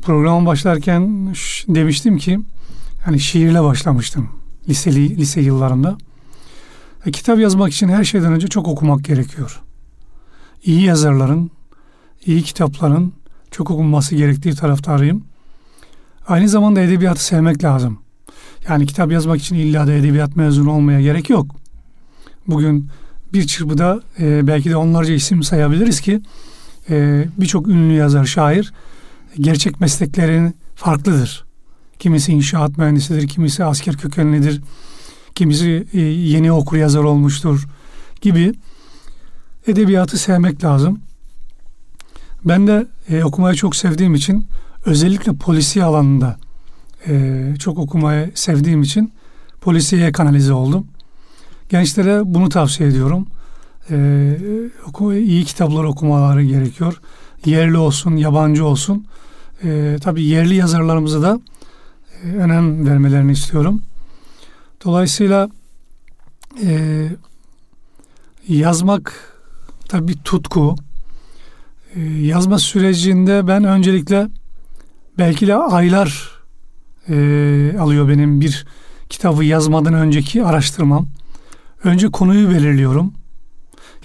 programa 0.01 0.45
başlarken 0.45 1.33
demiştim 1.67 2.17
ki 2.17 2.39
hani 3.05 3.19
şiirle 3.19 3.63
başlamıştım 3.63 4.29
liseli 4.69 5.17
lise 5.17 5.41
yıllarımda. 5.41 5.97
E, 7.05 7.11
kitap 7.11 7.39
yazmak 7.39 7.73
için 7.73 7.89
her 7.89 8.03
şeyden 8.03 8.33
önce 8.33 8.47
çok 8.47 8.67
okumak 8.67 9.03
gerekiyor. 9.05 9.61
İyi 10.63 10.81
yazarların, 10.81 11.51
iyi 12.25 12.41
kitapların 12.41 13.13
çok 13.51 13.71
okunması 13.71 14.15
gerektiği 14.15 14.55
taraftarıyım. 14.55 15.23
Aynı 16.27 16.49
zamanda 16.49 16.81
edebiyatı 16.81 17.25
sevmek 17.25 17.63
lazım. 17.63 17.99
Yani 18.69 18.85
kitap 18.85 19.11
yazmak 19.11 19.39
için 19.39 19.55
illa 19.55 19.87
da 19.87 19.93
edebiyat 19.93 20.35
mezunu 20.35 20.71
olmaya 20.71 21.01
gerek 21.01 21.29
yok. 21.29 21.55
Bugün 22.47 22.89
bir 23.33 23.47
çırpıda 23.47 24.01
e, 24.19 24.47
belki 24.47 24.69
de 24.69 24.75
onlarca 24.75 25.13
isim 25.13 25.43
sayabiliriz 25.43 26.01
ki 26.01 26.21
e, 26.89 27.25
birçok 27.37 27.67
ünlü 27.67 27.93
yazar, 27.93 28.25
şair 28.25 28.73
gerçek 29.39 29.81
mesleklerin 29.81 30.55
farklıdır. 30.75 31.45
Kimisi 31.99 32.31
inşaat 32.31 32.77
mühendisidir, 32.77 33.27
kimisi 33.27 33.63
asker 33.63 33.97
kökenlidir, 33.97 34.61
kimisi 35.35 35.87
e, 35.93 35.99
yeni 36.01 36.51
okur 36.51 36.77
yazar 36.77 37.03
olmuştur 37.03 37.67
gibi 38.21 38.53
edebiyatı 39.67 40.17
sevmek 40.17 40.63
lazım. 40.63 40.99
Ben 42.45 42.67
de 42.67 42.87
e, 43.09 43.23
okumayı 43.23 43.55
çok 43.55 43.75
sevdiğim 43.75 44.15
için 44.15 44.47
özellikle 44.85 45.33
polisiye 45.33 45.85
alanında 45.85 46.37
e, 47.07 47.43
çok 47.59 47.77
okumayı 47.77 48.31
sevdiğim 48.35 48.81
için 48.81 49.13
polisiyeye 49.61 50.11
kanalize 50.11 50.53
oldum. 50.53 50.87
Gençlere 51.69 52.21
bunu 52.25 52.49
tavsiye 52.49 52.89
ediyorum. 52.89 53.27
E, 53.89 54.37
oku, 54.87 55.13
iyi 55.13 55.45
kitaplar 55.45 55.83
okumaları 55.83 56.43
gerekiyor. 56.43 57.01
Yerli 57.45 57.77
olsun, 57.77 58.15
yabancı 58.15 58.65
olsun. 58.65 59.05
E, 59.63 59.97
tabii 60.01 60.23
yerli 60.23 60.55
yazarlarımıza 60.55 61.21
da 61.21 61.39
e, 62.23 62.27
önem 62.27 62.87
vermelerini 62.87 63.31
istiyorum. 63.31 63.81
Dolayısıyla 64.85 65.49
e, 66.63 67.07
yazmak 68.47 69.13
tabii 69.87 70.07
bir 70.07 70.17
tutku. 70.17 70.75
E, 71.95 72.01
yazma 72.01 72.59
sürecinde 72.59 73.47
ben 73.47 73.63
öncelikle 73.63 74.27
belki 75.17 75.47
de 75.47 75.55
aylar 75.55 76.31
e, 77.09 77.15
alıyor 77.79 78.09
benim 78.09 78.41
bir 78.41 78.65
kitabı 79.09 79.43
yazmadan 79.43 79.93
önceki 79.93 80.43
araştırmam. 80.43 81.07
Önce 81.83 82.07
konuyu 82.07 82.49
belirliyorum. 82.49 83.13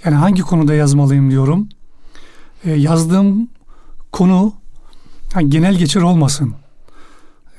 Yani 0.05 0.15
hangi 0.15 0.43
konuda 0.43 0.75
yazmalıyım 0.75 1.31
diyorum. 1.31 1.69
E, 2.65 2.73
yazdığım 2.73 3.49
konu 4.13 4.53
yani 5.35 5.51
genel 5.51 5.75
geçer 5.75 6.03
olmasın. 6.03 6.55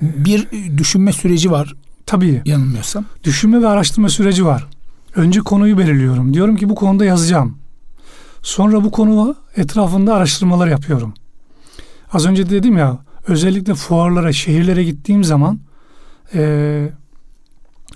Bir 0.01 0.47
düşünme 0.77 1.13
süreci 1.13 1.51
var. 1.51 1.75
Tabii. 2.06 2.41
Yanılmıyorsam. 2.45 3.06
Düşünme 3.23 3.62
ve 3.62 3.67
araştırma 3.67 4.10
süreci 4.10 4.45
var. 4.45 4.67
Önce 5.15 5.39
konuyu 5.39 5.77
belirliyorum. 5.77 6.34
Diyorum 6.34 6.56
ki 6.56 6.69
bu 6.69 6.75
konuda 6.75 7.06
yazacağım. 7.06 7.58
Sonra 8.41 8.84
bu 8.84 8.91
konu 8.91 9.36
etrafında 9.56 10.13
araştırmalar 10.13 10.67
yapıyorum. 10.67 11.13
Az 12.13 12.25
önce 12.25 12.49
dedim 12.49 12.77
ya 12.77 12.97
özellikle 13.27 13.73
fuarlara, 13.73 14.34
şehirlere 14.34 14.84
gittiğim 14.84 15.23
zaman 15.23 15.60
e, 16.34 16.89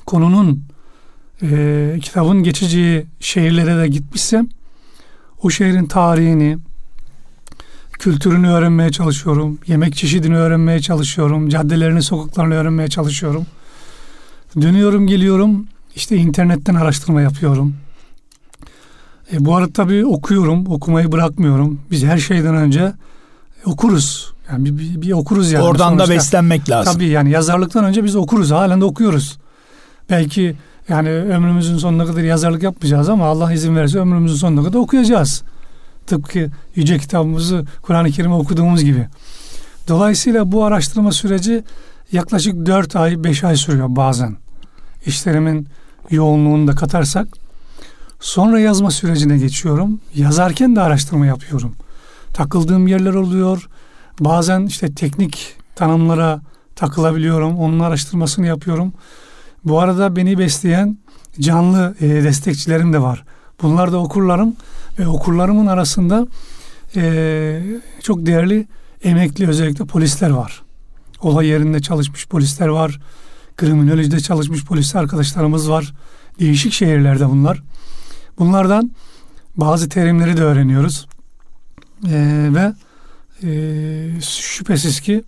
konunun 0.06 0.64
e, 1.42 2.00
kitabın 2.02 2.44
geçeceği 2.44 3.06
şehirlere 3.20 3.78
de 3.78 3.88
gitmişsem 3.88 4.48
o 5.42 5.50
şehrin 5.50 5.86
tarihini, 5.86 6.58
kültürünü 7.92 8.50
öğrenmeye 8.50 8.92
çalışıyorum. 8.92 9.60
Yemek 9.68 9.96
çeşidini 9.96 10.38
öğrenmeye 10.38 10.82
çalışıyorum. 10.82 11.50
Caddelerini, 11.50 12.02
sokaklarını 12.02 12.56
öğrenmeye 12.56 12.88
çalışıyorum. 12.88 13.46
Dönüyorum, 14.62 15.08
geliyorum. 15.08 15.68
İşte 15.96 16.16
internetten 16.16 16.76
araştırma 16.76 17.22
yapıyorum. 17.22 17.76
E, 19.34 19.46
bu 19.46 19.56
arada 19.56 19.74
tabii 19.74 20.06
okuyorum. 20.06 20.68
Okumayı 20.68 21.12
bırakmıyorum. 21.12 21.80
Biz 21.92 22.04
her 22.04 22.18
şeyden 22.18 22.56
önce 22.56 22.94
okuruz. 23.66 24.34
Yani 24.52 24.66
bir, 24.66 24.80
bir, 24.80 25.02
bir 25.02 25.12
okuruz 25.12 25.52
yani. 25.52 25.64
Oradan 25.64 25.90
Sonuçta, 25.90 26.08
da 26.08 26.16
beslenmek 26.16 26.70
lazım. 26.70 26.94
Tabii 26.94 27.08
yani 27.08 27.32
yazarlıktan 27.32 27.86
önce 27.86 28.04
biz 28.04 28.16
okuruz. 28.16 28.52
Halen 28.52 28.82
de 28.82 28.86
okuyoruz. 28.86 29.38
Belki 30.10 30.56
yani 30.90 31.10
ömrümüzün 31.10 31.78
sonuna 31.78 32.06
kadar 32.06 32.22
yazarlık 32.22 32.64
yapmayacağız 32.64 33.10
ama 33.10 33.26
Allah 33.26 33.54
izin 33.54 33.76
verirse 33.76 34.00
ömrümüzün 34.00 34.38
sonuna 34.38 34.64
kadar 34.64 34.80
okuyacağız. 34.80 35.44
Tıpkı 36.08 36.50
yüce 36.76 36.98
kitabımızı 36.98 37.66
Kur'an-ı 37.82 38.12
Kerim'i 38.12 38.36
okuduğumuz 38.36 38.84
gibi. 38.84 39.08
Dolayısıyla 39.88 40.52
bu 40.52 40.66
araştırma 40.66 41.12
süreci 41.12 41.64
yaklaşık 42.12 42.66
4 42.66 42.96
ay 42.96 43.24
5 43.24 43.44
ay 43.44 43.56
sürüyor 43.56 43.88
bazen. 43.90 44.38
İşlerimin 45.06 45.68
yoğunluğunu 46.10 46.68
da 46.68 46.76
katarsak. 46.76 47.28
Sonra 48.20 48.60
yazma 48.60 48.92
sürecine 48.92 49.38
geçiyorum. 49.38 50.00
Yazarken 50.16 50.76
de 50.76 50.82
araştırma 50.82 51.26
yapıyorum. 51.26 51.76
Takıldığım 52.34 52.88
yerler 52.88 53.14
oluyor. 53.14 53.70
Bazen 54.20 54.66
işte 54.66 54.94
teknik 54.94 55.56
tanımlara 55.76 56.42
takılabiliyorum. 56.76 57.60
Onun 57.60 57.80
araştırmasını 57.80 58.48
yapıyorum. 58.48 58.94
Bu 59.66 59.80
arada 59.80 60.16
beni 60.16 60.38
besleyen 60.38 60.98
canlı 61.40 61.96
e, 62.00 62.08
destekçilerim 62.08 62.94
de 62.94 63.02
var. 63.02 63.24
Bunlar 63.62 63.92
da 63.92 63.98
okurlarım 63.98 64.56
ve 65.00 65.08
okurlarımın 65.08 65.66
arasında 65.68 66.28
e, 66.96 67.62
çok 68.04 68.26
değerli 68.26 68.68
emekli 69.04 69.48
özellikle 69.48 69.86
polisler 69.86 70.30
var. 70.30 70.62
Olay 71.22 71.48
yerinde 71.48 71.80
çalışmış 71.82 72.28
polisler 72.28 72.68
var. 72.68 73.00
Kriminolojide 73.58 74.20
çalışmış 74.20 74.66
polis 74.66 74.96
arkadaşlarımız 74.96 75.70
var. 75.70 75.94
Değişik 76.40 76.74
şehirlerde 76.74 77.30
bunlar. 77.30 77.64
Bunlardan 78.40 78.92
bazı 79.58 79.90
terimleri 79.90 80.38
de 80.38 80.44
öğreniyoruz. 80.44 81.08
E, 82.08 82.50
ve 82.54 82.74
e, 83.44 84.22
şüphesiz 84.22 85.00
ki 85.00 85.24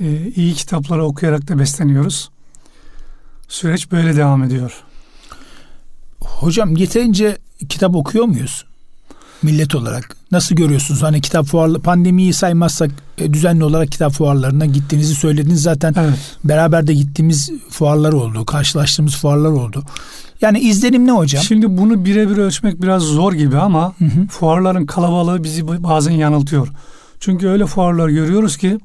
e, 0.00 0.30
iyi 0.36 0.54
kitapları 0.54 1.04
okuyarak 1.04 1.48
da 1.48 1.58
besleniyoruz. 1.58 2.31
Süreç 3.52 3.92
böyle 3.92 4.16
devam 4.16 4.42
ediyor. 4.42 4.72
Hocam 6.20 6.76
yeterince 6.76 7.38
kitap 7.68 7.94
okuyor 7.96 8.24
muyuz? 8.24 8.64
Millet 9.42 9.74
olarak. 9.74 10.16
Nasıl 10.30 10.54
görüyorsunuz? 10.54 11.02
Hani 11.02 11.20
kitap 11.20 11.46
fuarlı 11.46 11.80
pandemiyi 11.80 12.32
saymazsak 12.32 12.90
e, 13.18 13.32
düzenli 13.32 13.64
olarak 13.64 13.92
kitap 13.92 14.12
fuarlarına 14.12 14.66
gittiğinizi 14.66 15.14
söylediniz. 15.14 15.62
Zaten 15.62 15.94
evet. 15.96 16.36
beraber 16.44 16.86
de 16.86 16.94
gittiğimiz 16.94 17.50
fuarlar 17.70 18.12
oldu. 18.12 18.46
Karşılaştığımız 18.46 19.16
fuarlar 19.16 19.50
oldu. 19.50 19.82
Yani 20.40 20.60
izlenim 20.60 21.06
ne 21.06 21.12
hocam? 21.12 21.42
Şimdi 21.42 21.78
bunu 21.78 22.04
birebir 22.04 22.36
ölçmek 22.36 22.82
biraz 22.82 23.02
zor 23.02 23.32
gibi 23.32 23.58
ama 23.58 23.94
hı 23.98 24.04
hı. 24.04 24.26
fuarların 24.30 24.86
kalabalığı 24.86 25.44
bizi 25.44 25.82
bazen 25.82 26.12
yanıltıyor. 26.12 26.68
Çünkü 27.20 27.48
öyle 27.48 27.66
fuarlar 27.66 28.08
görüyoruz 28.08 28.56
ki 28.56 28.78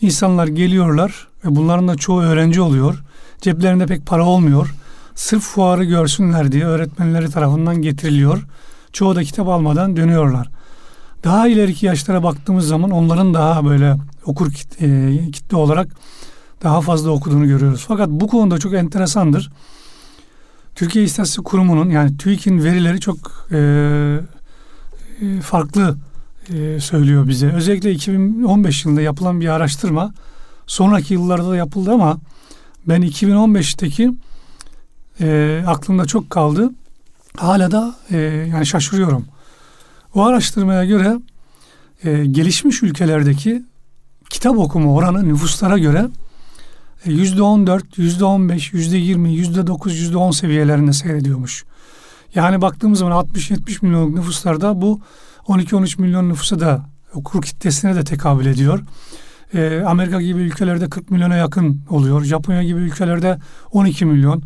insanlar 0.00 0.46
geliyorlar 0.46 1.28
ve 1.44 1.56
bunların 1.56 1.88
da 1.88 1.96
çoğu 1.96 2.20
öğrenci 2.20 2.60
oluyor. 2.60 3.02
Ceplerinde 3.40 3.86
pek 3.86 4.06
para 4.06 4.24
olmuyor. 4.24 4.74
Sırf 5.14 5.42
fuarı 5.42 5.84
görsünler 5.84 6.52
diye 6.52 6.64
öğretmenleri 6.64 7.30
tarafından 7.30 7.82
getiriliyor. 7.82 8.46
Çoğu 8.92 9.16
da 9.16 9.24
kitap 9.24 9.48
almadan 9.48 9.96
dönüyorlar. 9.96 10.48
Daha 11.24 11.48
ileriki 11.48 11.86
yaşlara 11.86 12.22
baktığımız 12.22 12.68
zaman 12.68 12.90
onların 12.90 13.34
daha 13.34 13.64
böyle 13.64 13.96
okur 14.24 14.52
e, 14.80 15.30
kitle 15.30 15.56
olarak 15.56 15.88
daha 16.62 16.80
fazla 16.80 17.10
okuduğunu 17.10 17.46
görüyoruz. 17.46 17.84
Fakat 17.88 18.08
bu 18.08 18.28
konuda 18.28 18.58
çok 18.58 18.74
enteresandır. 18.74 19.50
Türkiye 20.74 21.04
İstatistik 21.04 21.44
Kurumu'nun 21.44 21.90
yani 21.90 22.16
TÜİK'in 22.16 22.64
verileri 22.64 23.00
çok 23.00 23.48
e, 23.50 23.58
e, 25.20 25.40
farklı 25.40 25.96
e, 26.54 26.80
söylüyor 26.80 27.28
bize. 27.28 27.52
Özellikle 27.52 27.92
2015 27.92 28.84
yılında 28.84 29.00
yapılan 29.00 29.40
bir 29.40 29.48
araştırma 29.48 30.14
sonraki 30.66 31.14
yıllarda 31.14 31.50
da 31.50 31.56
yapıldı 31.56 31.92
ama 31.92 32.18
ben 32.88 33.02
2015'teki 33.02 34.14
e, 35.20 35.62
aklımda 35.66 36.06
çok 36.06 36.30
kaldı. 36.30 36.70
Hala 37.36 37.70
da 37.70 37.94
e, 38.10 38.16
yani 38.52 38.66
şaşırıyorum. 38.66 39.26
O 40.14 40.24
araştırmaya 40.24 40.84
göre 40.84 41.18
e, 42.04 42.24
gelişmiş 42.26 42.82
ülkelerdeki 42.82 43.62
kitap 44.30 44.58
okuma 44.58 44.94
oranı 44.94 45.28
nüfuslara 45.28 45.78
göre 45.78 46.08
e, 47.04 47.12
yüzde 47.12 47.42
on 47.42 47.66
dört, 47.66 47.98
yüzde 47.98 48.24
on 48.24 48.48
beş, 48.48 48.72
yüzde 48.72 48.96
yirmi, 48.96 49.34
yüzde 49.34 49.66
dokuz, 49.66 49.98
yüzde 49.98 50.16
on 50.16 50.30
seviyelerinde 50.30 50.92
seyrediyormuş. 50.92 51.64
Yani 52.34 52.62
baktığımız 52.62 52.98
zaman 52.98 53.24
60-70 53.24 53.84
milyonluk 53.84 54.14
nüfuslarda 54.14 54.82
bu 54.82 55.00
12-13 55.46 56.00
milyon 56.00 56.28
nüfusa 56.28 56.60
da 56.60 56.86
okur 57.14 57.42
kitlesine 57.42 57.94
de 57.94 58.04
tekabül 58.04 58.46
ediyor. 58.46 58.80
E, 59.54 59.82
Amerika 59.86 60.22
gibi 60.22 60.40
ülkelerde 60.40 60.88
40 60.88 61.10
milyona 61.10 61.36
yakın 61.36 61.80
oluyor. 61.90 62.24
Japonya 62.24 62.62
gibi 62.62 62.80
ülkelerde 62.80 63.38
12 63.72 64.04
milyon. 64.04 64.42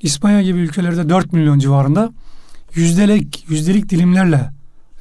İspanya 0.00 0.42
gibi 0.42 0.58
ülkelerde 0.58 1.08
4 1.08 1.32
milyon 1.32 1.58
civarında 1.58 2.12
yüzdelik 2.74 3.44
yüzdelik 3.48 3.88
dilimlerle 3.88 4.50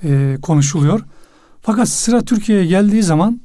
e, 0.03 0.37
konuşuluyor. 0.41 1.01
Fakat 1.61 1.89
sıra 1.89 2.21
Türkiye'ye 2.21 2.65
geldiği 2.65 3.03
zaman 3.03 3.41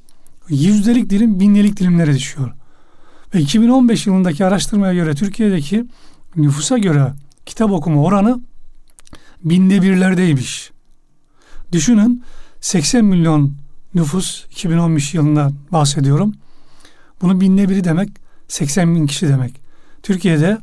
yüzdelik 0.49 1.11
dilim 1.11 1.41
bindelik 1.41 1.77
dilimlere 1.77 2.15
düşüyor. 2.15 2.53
Ve 3.35 3.41
2015 3.41 4.07
yılındaki 4.07 4.45
araştırmaya 4.45 4.95
göre 4.95 5.15
Türkiye'deki 5.15 5.87
nüfusa 6.37 6.79
göre 6.79 7.13
kitap 7.47 7.71
okuma 7.71 8.03
oranı 8.03 8.41
binde 9.45 9.83
birlerdeymiş. 9.83 10.71
Düşünün 11.73 12.25
80 12.61 13.05
milyon 13.05 13.55
nüfus 13.95 14.45
2015 14.51 15.15
yılında 15.15 15.53
bahsediyorum. 15.73 16.35
Bunun 17.23 17.41
binde 17.41 17.69
biri 17.69 17.85
demek 17.85 18.11
80 18.49 18.95
bin 18.95 19.07
kişi 19.07 19.29
demek. 19.29 19.61
Türkiye'de 20.03 20.59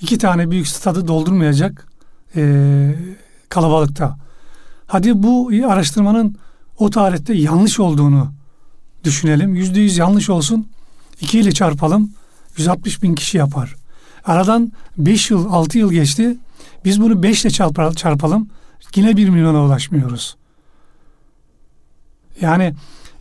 iki 0.00 0.18
tane 0.18 0.50
büyük 0.50 0.68
stadı 0.68 1.08
doldurmayacak 1.08 1.86
e, 2.36 2.94
kalabalıkta. 3.48 4.18
Hadi 4.86 5.22
bu 5.22 5.50
araştırmanın 5.68 6.36
o 6.78 6.90
tarihte 6.90 7.34
yanlış 7.34 7.80
olduğunu 7.80 8.32
düşünelim. 9.04 9.54
Yüzde 9.54 9.80
yüz 9.80 9.96
yanlış 9.96 10.30
olsun. 10.30 10.68
2 11.20 11.38
ile 11.38 11.52
çarpalım. 11.52 12.10
160 12.56 13.02
bin 13.02 13.14
kişi 13.14 13.38
yapar. 13.38 13.76
Aradan 14.24 14.72
5 14.98 15.30
yıl, 15.30 15.52
6 15.52 15.78
yıl 15.78 15.92
geçti. 15.92 16.36
Biz 16.84 17.00
bunu 17.00 17.22
5 17.22 17.44
ile 17.44 17.50
çarpalım. 17.94 18.48
Yine 18.94 19.16
1 19.16 19.28
milyona 19.28 19.64
ulaşmıyoruz. 19.64 20.36
Yani 22.40 22.74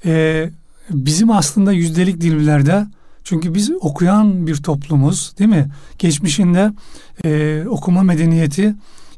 e, 0.05 0.49
bizim 0.89 1.31
aslında 1.31 1.71
yüzdelik 1.71 2.21
dilimlerde 2.21 2.87
çünkü 3.23 3.53
biz 3.53 3.71
okuyan 3.81 4.47
bir 4.47 4.55
toplumuz 4.55 5.33
değil 5.39 5.49
mi? 5.49 5.67
Geçmişinde 5.99 6.71
e, 7.25 7.63
okuma 7.67 8.03
medeniyeti 8.03 8.75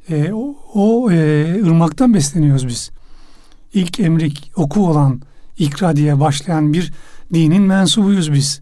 E, 0.09 0.33
o 0.33 0.55
o 0.73 1.11
e, 1.11 1.43
ırmaktan 1.63 2.13
besleniyoruz 2.13 2.67
biz. 2.67 2.91
İlk 3.73 3.99
emrik 3.99 4.51
oku 4.55 4.89
olan 4.89 5.21
ikra 5.57 5.95
diye 5.95 6.19
başlayan 6.19 6.73
bir 6.73 6.93
dinin 7.33 7.61
mensubuyuz 7.61 8.33
biz. 8.33 8.61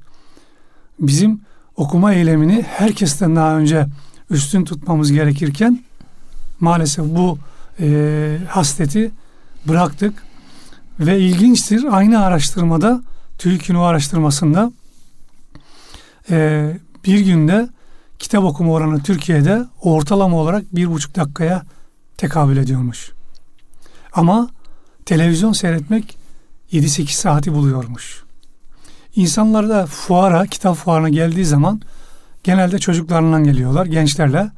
Bizim 1.00 1.42
okuma 1.76 2.14
eylemini 2.14 2.66
herkesten 2.68 3.36
daha 3.36 3.58
önce 3.58 3.86
üstün 4.30 4.66
tutmamız 4.66 5.12
gerekirken 5.12 5.84
maalesef 6.60 7.06
bu 7.06 7.38
e, 7.80 8.38
hasleti 8.48 9.12
bıraktık 9.68 10.24
ve 11.00 11.20
ilginçtir 11.20 11.84
aynı 11.98 12.24
araştırmada 12.24 13.02
TÜİK'in 13.38 13.76
o 13.76 13.82
araştırmasında 13.82 14.72
e, 16.30 16.72
bir 17.06 17.20
günde 17.20 17.70
kitap 18.20 18.44
okuma 18.44 18.74
oranı 18.74 19.04
Türkiye'de 19.04 19.66
ortalama 19.82 20.38
olarak 20.38 20.76
bir 20.76 20.92
buçuk 20.92 21.16
dakikaya 21.16 21.64
tekabül 22.18 22.58
ediyormuş. 22.58 23.12
Ama 24.14 24.50
televizyon 25.06 25.54
seyretmek 25.54 26.18
7-8 26.74 27.08
saati 27.08 27.54
buluyormuş. 27.54 28.24
İnsanlar 29.16 29.70
da 29.70 29.86
fuara, 29.86 30.46
kitap 30.48 30.76
fuarına 30.76 31.10
geldiği 31.10 31.46
zaman 31.46 31.82
genelde 32.44 32.80
çocuklarından 32.80 33.44
geliyorlar, 33.44 33.86
gençlerle. 33.86 34.52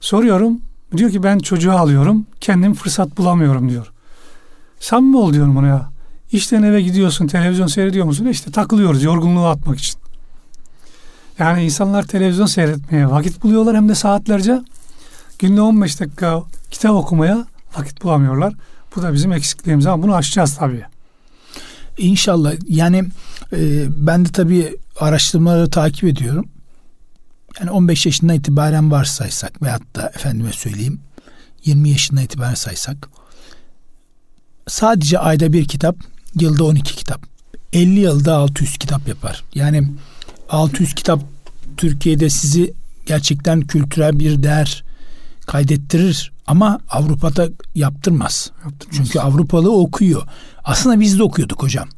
Soruyorum, 0.00 0.60
diyor 0.96 1.10
ki 1.10 1.22
ben 1.22 1.38
çocuğu 1.38 1.72
alıyorum, 1.72 2.26
kendim 2.40 2.74
fırsat 2.74 3.18
bulamıyorum 3.18 3.70
diyor. 3.70 3.92
Samimi 4.80 5.16
ol 5.16 5.32
diyorum 5.32 5.56
ona 5.56 5.66
ya. 5.66 5.90
İşten 6.32 6.62
eve 6.62 6.82
gidiyorsun, 6.82 7.26
televizyon 7.26 7.66
seyrediyor 7.66 8.06
musun? 8.06 8.26
E 8.26 8.30
işte 8.30 8.50
takılıyoruz 8.50 9.02
yorgunluğu 9.02 9.46
atmak 9.46 9.78
için. 9.78 10.00
Yani 11.38 11.64
insanlar 11.64 12.02
televizyon 12.02 12.46
seyretmeye 12.46 13.10
vakit 13.10 13.42
buluyorlar 13.42 13.76
hem 13.76 13.88
de 13.88 13.94
saatlerce. 13.94 14.62
Günde 15.38 15.60
15 15.60 16.00
dakika 16.00 16.42
kitap 16.70 16.90
okumaya 16.92 17.46
vakit 17.78 18.02
bulamıyorlar. 18.02 18.54
Bu 18.96 19.02
da 19.02 19.12
bizim 19.12 19.32
eksikliğimiz 19.32 19.86
ama 19.86 20.02
bunu 20.02 20.14
aşacağız 20.14 20.56
tabii. 20.56 20.84
İnşallah. 21.98 22.54
Yani 22.68 23.04
e, 23.52 23.86
ben 24.06 24.24
de 24.24 24.28
tabii 24.28 24.76
araştırmaları 25.00 25.70
takip 25.70 26.04
ediyorum. 26.04 26.48
Yani 27.60 27.70
15 27.70 28.06
yaşından 28.06 28.36
itibaren 28.36 28.90
varsaysak 28.90 29.62
veyahut 29.62 29.96
da 29.96 30.12
efendime 30.14 30.52
söyleyeyim 30.52 31.00
20 31.64 31.88
yaşından 31.88 32.24
itibaren 32.24 32.54
saysak 32.54 33.08
sadece 34.68 35.18
ayda 35.18 35.52
bir 35.52 35.68
kitap 35.68 35.96
yılda 36.40 36.64
12 36.64 36.96
kitap 36.96 37.20
50 37.72 38.00
yılda 38.00 38.36
600 38.36 38.78
kitap 38.78 39.08
yapar. 39.08 39.44
Yani 39.54 39.88
600 40.50 40.94
kitap 40.94 41.20
Türkiye'de 41.76 42.30
sizi 42.30 42.74
gerçekten 43.06 43.60
kültürel 43.60 44.18
bir 44.18 44.42
değer 44.42 44.84
kaydettirir 45.46 46.32
ama 46.46 46.80
Avrupa'da 46.90 47.48
yaptırmaz. 47.74 48.50
yaptırmaz. 48.64 48.96
Çünkü 48.96 49.20
Avrupalı 49.20 49.72
okuyor. 49.72 50.22
Aslında 50.64 51.00
biz 51.00 51.18
de 51.18 51.22
okuyorduk 51.22 51.62
hocam. 51.62 51.88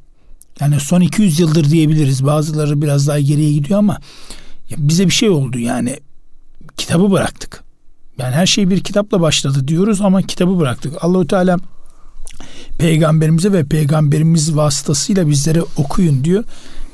Yani 0.60 0.80
son 0.80 1.00
200 1.00 1.40
yıldır 1.40 1.70
diyebiliriz. 1.70 2.26
Bazıları 2.26 2.82
biraz 2.82 3.08
daha 3.08 3.20
geriye 3.20 3.52
gidiyor 3.52 3.78
ama 3.78 3.98
bize 4.76 5.06
bir 5.06 5.12
şey 5.12 5.30
oldu 5.30 5.58
yani 5.58 6.00
kitabı 6.76 7.10
bıraktık. 7.10 7.64
Yani 8.18 8.34
her 8.34 8.46
şey 8.46 8.70
bir 8.70 8.80
kitapla 8.80 9.20
başladı 9.20 9.68
diyoruz 9.68 10.00
ama 10.00 10.22
kitabı 10.22 10.58
bıraktık. 10.58 11.04
Allahu 11.04 11.26
Teala 11.26 11.58
peygamberimize 12.78 13.52
ve 13.52 13.64
peygamberimiz 13.64 14.56
vasıtasıyla 14.56 15.28
bizlere 15.28 15.62
okuyun 15.76 16.24
diyor. 16.24 16.44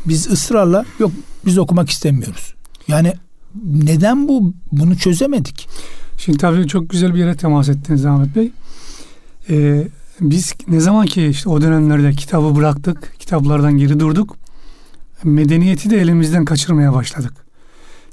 Biz 0.06 0.30
ısrarla 0.30 0.84
yok 0.98 1.12
biz 1.46 1.58
okumak 1.58 1.90
istemiyoruz. 1.90 2.54
Yani 2.88 3.12
neden 3.64 4.28
bu 4.28 4.52
bunu 4.72 4.96
çözemedik? 4.96 5.68
Şimdi 6.18 6.38
tabii 6.38 6.68
çok 6.68 6.90
güzel 6.90 7.14
bir 7.14 7.18
yere 7.18 7.36
temas 7.36 7.68
ettiniz 7.68 8.06
Ahmet 8.06 8.36
Bey. 8.36 8.52
Ee, 9.50 9.88
biz 10.20 10.54
ne 10.68 10.80
zaman 10.80 11.06
ki 11.06 11.26
işte 11.26 11.48
o 11.48 11.60
dönemlerde 11.60 12.12
kitabı 12.12 12.56
bıraktık, 12.56 13.14
kitaplardan 13.18 13.78
geri 13.78 14.00
durduk, 14.00 14.36
medeniyeti 15.24 15.90
de 15.90 16.00
elimizden 16.00 16.44
kaçırmaya 16.44 16.94
başladık. 16.94 17.32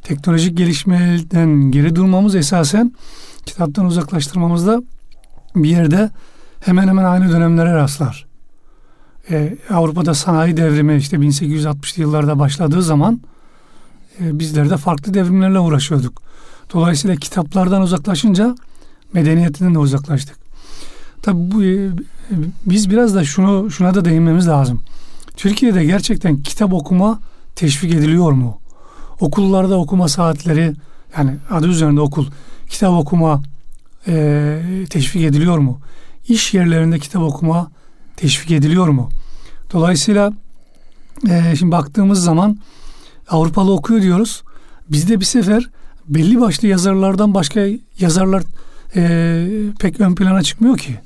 Teknolojik 0.03 0.57
gelişmeden 0.57 1.71
geri 1.71 1.95
durmamız 1.95 2.35
esasen 2.35 2.93
kitaptan 3.45 3.85
uzaklaştırmamızda 3.85 4.83
bir 5.55 5.69
yerde 5.69 6.09
hemen 6.65 6.87
hemen 6.87 7.03
aynı 7.03 7.31
dönemlere 7.31 7.73
rastlar. 7.73 8.25
Ee, 9.29 9.57
Avrupa'da 9.69 10.13
sanayi 10.13 10.57
devrimi 10.57 10.95
işte 10.95 11.17
1860'lı 11.17 12.01
yıllarda 12.01 12.39
başladığı 12.39 12.83
zaman 12.83 13.21
e, 14.19 14.39
bizler 14.39 14.69
de 14.69 14.77
farklı 14.77 15.13
devrimlerle 15.13 15.59
uğraşıyorduk. 15.59 16.21
Dolayısıyla 16.73 17.15
kitaplardan 17.15 17.81
uzaklaşınca 17.81 18.55
medeniyetinden 19.13 19.75
de 19.75 19.79
uzaklaştık. 19.79 20.35
Tabi 21.21 21.51
bu 21.51 21.63
e, 21.63 21.89
biz 22.65 22.89
biraz 22.89 23.15
da 23.15 23.23
şunu 23.23 23.71
şuna 23.71 23.93
da 23.93 24.05
değinmemiz 24.05 24.47
lazım. 24.47 24.81
Türkiye'de 25.37 25.85
gerçekten 25.85 26.37
kitap 26.37 26.73
okuma 26.73 27.19
teşvik 27.55 27.93
ediliyor 27.93 28.31
mu? 28.31 28.57
Okullarda 29.19 29.77
okuma 29.77 30.07
saatleri 30.07 30.73
yani 31.17 31.35
adı 31.51 31.67
üzerinde 31.67 32.01
okul 32.01 32.25
kitap 32.69 32.91
okuma 32.91 33.41
e, 34.07 34.59
teşvik 34.89 35.23
ediliyor 35.23 35.57
mu? 35.57 35.79
İş 36.27 36.53
yerlerinde 36.53 36.99
kitap 36.99 37.21
okuma 37.21 37.71
teşvik 38.15 38.51
ediliyor 38.51 38.87
mu? 38.87 39.09
Dolayısıyla 39.73 40.33
e, 41.29 41.55
şimdi 41.55 41.71
baktığımız 41.71 42.23
zaman 42.23 42.57
Avrupalı 43.29 43.73
okuyor 43.73 44.01
diyoruz. 44.01 44.43
Bizde 44.89 45.19
bir 45.19 45.25
sefer 45.25 45.69
belli 46.07 46.41
başlı 46.41 46.67
yazarlardan 46.67 47.33
başka 47.33 47.67
yazarlar 47.99 48.43
e, 48.95 49.45
pek 49.79 50.01
ön 50.01 50.15
plana 50.15 50.43
çıkmıyor 50.43 50.77
ki. 50.77 50.99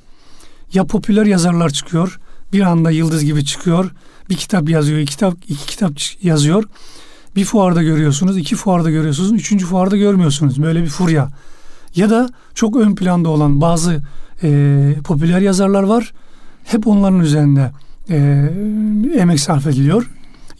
Ya 0.73 0.86
popüler 0.86 1.25
yazarlar 1.25 1.69
çıkıyor, 1.69 2.19
bir 2.53 2.62
anda 2.62 2.91
yıldız 2.91 3.23
gibi 3.23 3.45
çıkıyor. 3.45 3.91
Bir 4.30 4.36
kitap 4.36 4.69
yazıyor, 4.69 4.99
iki 4.99 5.12
kitap, 5.12 5.34
iki 5.47 5.65
kitap 5.65 5.91
yazıyor. 6.21 6.63
Bir 7.36 7.45
fuarda 7.45 7.84
görüyorsunuz, 7.84 8.38
iki 8.38 8.56
fuarda 8.56 8.89
görüyorsunuz, 8.89 9.32
üçüncü 9.32 9.65
fuarda 9.65 9.97
görmüyorsunuz. 9.97 10.63
Böyle 10.63 10.84
bir 10.84 10.89
furya. 10.89 11.30
Ya 11.95 12.10
da 12.10 12.30
çok 12.56 12.75
ön 12.75 12.95
planda 12.95 13.30
olan 13.30 13.62
bazı 13.62 14.01
e, 14.43 14.93
popüler 15.04 15.41
yazarlar 15.41 15.84
var. 15.84 16.13
Hep 16.63 16.88
onların 16.88 17.19
üzerinde 17.19 17.71
e, 18.10 18.50
emek 19.15 19.39
sarf 19.39 19.67
ediliyor. 19.67 20.10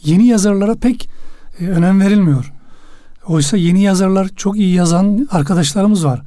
Yeni 0.04 0.26
yazarlara 0.26 0.74
pek 0.74 1.08
e, 1.60 1.66
önem 1.66 2.00
verilmiyor. 2.00 2.52
Oysa 3.26 3.56
yeni 3.56 3.82
yazarlar 3.82 4.28
çok 4.36 4.56
iyi 4.56 4.74
yazan 4.74 5.28
arkadaşlarımız 5.30 6.04
var. 6.04 6.22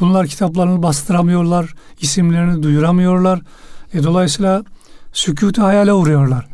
Bunlar 0.00 0.26
kitaplarını 0.26 0.82
bastıramıyorlar, 0.82 1.74
isimlerini 2.00 2.62
duyuramıyorlar. 2.62 3.40
E, 3.94 4.02
dolayısıyla 4.02 4.64
sükutu 5.12 5.62
hayale 5.62 5.92
uğruyorlar. 5.92 6.46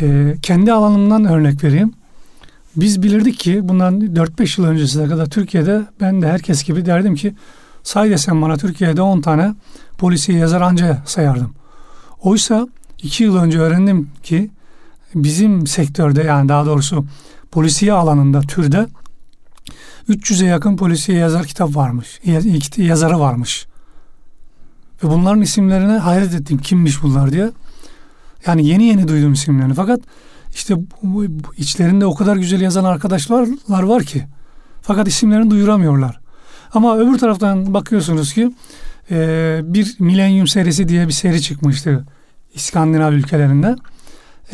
E, 0.00 0.36
kendi 0.42 0.72
alanımdan 0.72 1.24
örnek 1.24 1.64
vereyim. 1.64 1.92
Biz 2.76 3.02
bilirdik 3.02 3.38
ki 3.38 3.68
bundan 3.68 4.00
4-5 4.00 4.60
yıl 4.60 4.68
öncesine 4.68 5.08
kadar 5.08 5.26
Türkiye'de 5.30 5.82
ben 6.00 6.22
de 6.22 6.28
herkes 6.28 6.64
gibi 6.64 6.86
derdim 6.86 7.14
ki 7.14 7.34
say 7.82 8.10
desem 8.10 8.42
bana 8.42 8.56
Türkiye'de 8.56 9.02
10 9.02 9.20
tane 9.20 9.54
polisi 9.98 10.32
yazar 10.32 10.60
anca 10.60 11.02
sayardım. 11.06 11.54
Oysa 12.20 12.68
2 12.98 13.24
yıl 13.24 13.36
önce 13.36 13.58
öğrendim 13.58 14.10
ki 14.22 14.50
bizim 15.14 15.66
sektörde 15.66 16.22
yani 16.22 16.48
daha 16.48 16.66
doğrusu 16.66 17.06
polisiye 17.50 17.92
alanında 17.92 18.40
türde 18.40 18.86
300'e 20.08 20.46
yakın 20.46 20.76
polisiye 20.76 21.18
yazar 21.18 21.46
kitap 21.46 21.76
varmış. 21.76 22.20
Yazarı 22.76 23.20
varmış. 23.20 23.66
Ve 25.04 25.08
bunların 25.08 25.42
isimlerine 25.42 25.98
hayret 25.98 26.34
ettim. 26.34 26.58
Kimmiş 26.58 27.02
bunlar 27.02 27.32
diye. 27.32 27.50
Yani 28.46 28.66
yeni 28.66 28.84
yeni 28.84 29.08
duydum 29.08 29.32
isimlerini. 29.32 29.74
Fakat 29.74 30.00
işte 30.54 30.74
içlerinde 31.56 32.06
o 32.06 32.14
kadar 32.14 32.36
güzel 32.36 32.60
yazan 32.60 32.84
arkadaşlar 32.84 33.48
var 33.68 34.04
ki. 34.04 34.24
Fakat 34.82 35.08
isimlerini 35.08 35.50
duyuramıyorlar. 35.50 36.21
Ama 36.74 36.98
öbür 36.98 37.18
taraftan 37.18 37.74
bakıyorsunuz 37.74 38.34
ki 38.34 38.52
e, 39.10 39.60
bir 39.64 39.96
milenyum 39.98 40.46
serisi 40.46 40.88
diye 40.88 41.08
bir 41.08 41.12
seri 41.12 41.42
çıkmıştı 41.42 42.04
İskandinav 42.54 43.12
ülkelerinde. 43.12 43.76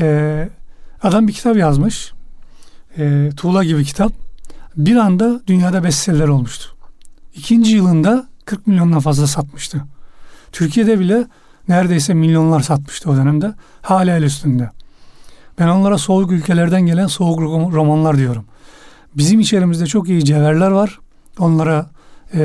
E, 0.01 0.49
adam 1.03 1.29
bir 1.29 1.33
kitap 1.33 1.57
yazmış. 1.57 2.13
E, 2.99 3.31
tuğla 3.37 3.65
gibi 3.65 3.85
kitap. 3.85 4.13
Bir 4.77 4.97
anda 4.97 5.41
dünyada 5.47 5.85
bestseller 5.85 6.29
olmuştu. 6.29 6.77
İkinci 7.35 7.77
yılında 7.77 8.29
40 8.45 8.67
milyondan 8.67 9.01
fazla 9.01 9.27
satmıştı. 9.27 9.85
Türkiye'de 10.53 11.01
bile 11.01 11.27
neredeyse 11.69 12.15
milyonlar 12.15 12.61
satmıştı 12.61 13.11
o 13.11 13.17
dönemde. 13.17 13.55
Hala 13.83 14.17
el 14.17 14.23
üstünde. 14.23 14.71
Ben 15.59 15.69
onlara 15.69 15.99
soğuk 15.99 16.33
ülkelerden 16.33 16.87
gelen 16.87 17.07
soğuk 17.07 17.41
romanlar 17.73 18.17
diyorum. 18.17 18.45
Bizim 19.17 19.41
içerimizde 19.41 19.87
çok 19.87 20.09
iyi 20.09 20.25
cevherler 20.25 20.71
var. 20.71 20.99
Onlara 21.39 21.91
e, 22.35 22.39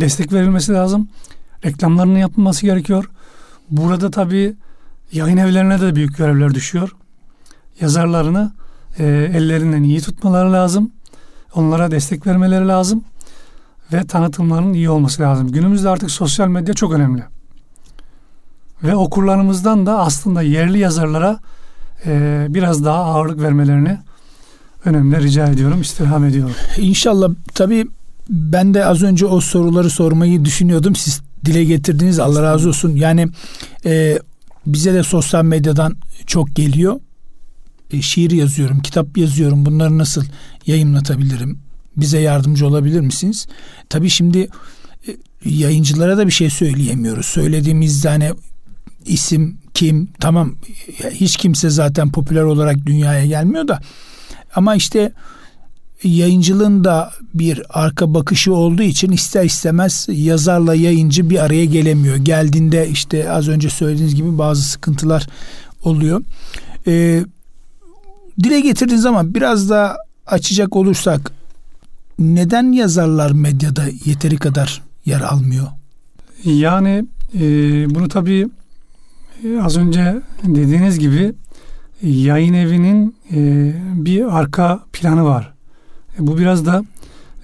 destek 0.00 0.32
verilmesi 0.32 0.72
lazım. 0.72 1.08
Reklamlarının 1.64 2.18
yapılması 2.18 2.66
gerekiyor. 2.66 3.10
Burada 3.70 4.10
tabii 4.10 4.54
yayın 5.12 5.36
evlerine 5.36 5.80
de 5.80 5.94
büyük 5.94 6.16
görevler 6.16 6.54
düşüyor. 6.54 6.94
Yazarlarını 7.80 8.52
e, 8.98 9.04
ellerinden 9.34 9.82
iyi 9.82 10.00
tutmaları 10.00 10.52
lazım. 10.52 10.90
Onlara 11.54 11.90
destek 11.90 12.26
vermeleri 12.26 12.68
lazım. 12.68 13.04
ve 13.92 14.06
tanıtımların 14.06 14.72
iyi 14.72 14.90
olması 14.90 15.22
lazım. 15.22 15.52
Günümüzde 15.52 15.88
artık 15.88 16.10
sosyal 16.10 16.48
medya 16.48 16.74
çok 16.74 16.92
önemli. 16.92 17.22
Ve 18.82 18.96
okurlarımızdan 18.96 19.86
da 19.86 19.98
aslında 19.98 20.42
yerli 20.42 20.78
yazarlara 20.78 21.38
e, 22.06 22.46
biraz 22.48 22.84
daha 22.84 23.04
ağırlık 23.04 23.40
vermelerini 23.40 23.98
önemli 24.84 25.22
rica 25.22 25.46
ediyorum, 25.46 25.80
istirham 25.80 26.24
ediyorum. 26.24 26.54
İnşallah 26.78 27.28
tabii 27.54 27.88
ben 28.30 28.74
de 28.74 28.86
az 28.86 29.02
önce 29.02 29.26
o 29.26 29.40
soruları 29.40 29.90
sormayı 29.90 30.44
düşünüyordum. 30.44 30.96
Siz 30.96 31.20
dile 31.44 31.64
getirdiniz. 31.64 32.18
Allah 32.18 32.42
razı 32.42 32.68
olsun. 32.68 32.96
Yani 32.96 33.28
e, 33.84 34.18
bize 34.66 34.94
de 34.94 35.02
sosyal 35.02 35.44
medyadan 35.44 35.96
çok 36.26 36.56
geliyor. 36.56 37.00
E, 37.90 38.02
şiir 38.02 38.30
yazıyorum, 38.30 38.80
kitap 38.80 39.18
yazıyorum. 39.18 39.66
Bunları 39.66 39.98
nasıl 39.98 40.24
yayınlatabilirim? 40.66 41.58
Bize 41.96 42.18
yardımcı 42.18 42.66
olabilir 42.66 43.00
misiniz? 43.00 43.46
Tabii 43.88 44.10
şimdi 44.10 44.48
e, 45.08 45.16
yayıncılara 45.44 46.18
da 46.18 46.26
bir 46.26 46.32
şey 46.32 46.50
söyleyemiyoruz. 46.50 47.26
Söylediğimiz 47.26 48.04
hani 48.04 48.32
isim 49.06 49.58
kim 49.74 50.08
tamam 50.20 50.54
hiç 51.10 51.36
kimse 51.36 51.70
zaten 51.70 52.12
popüler 52.12 52.42
olarak 52.42 52.86
dünyaya 52.86 53.26
gelmiyor 53.26 53.68
da 53.68 53.80
ama 54.54 54.74
işte 54.74 55.12
yayıncılığın 56.04 56.84
da 56.84 57.10
bir 57.34 57.62
arka 57.70 58.14
bakışı 58.14 58.54
olduğu 58.54 58.82
için 58.82 59.12
ister 59.12 59.44
istemez 59.44 60.06
yazarla 60.10 60.74
yayıncı 60.74 61.30
bir 61.30 61.44
araya 61.44 61.64
gelemiyor. 61.64 62.16
Geldiğinde 62.16 62.88
işte 62.88 63.30
az 63.30 63.48
önce 63.48 63.70
söylediğiniz 63.70 64.14
gibi 64.14 64.38
bazı 64.38 64.62
sıkıntılar 64.62 65.26
oluyor. 65.84 66.22
Ee, 66.86 67.24
dile 68.42 68.60
getirdiğiniz 68.60 69.02
zaman 69.02 69.34
biraz 69.34 69.70
daha 69.70 69.96
açacak 70.26 70.76
olursak 70.76 71.32
neden 72.18 72.72
yazarlar 72.72 73.30
medyada 73.30 73.84
yeteri 74.04 74.36
kadar 74.36 74.82
yer 75.06 75.20
almıyor? 75.20 75.66
Yani 76.44 77.04
e, 77.34 77.40
bunu 77.94 78.08
tabii 78.08 78.48
e, 79.44 79.60
az 79.60 79.76
önce 79.76 80.22
dediğiniz 80.44 80.98
gibi 80.98 81.34
yayın 82.02 82.54
evinin 82.54 83.16
e, 83.32 83.72
bir 83.94 84.38
arka 84.38 84.80
planı 84.92 85.24
var. 85.24 85.51
E, 86.18 86.26
bu 86.26 86.38
biraz 86.38 86.66
da 86.66 86.84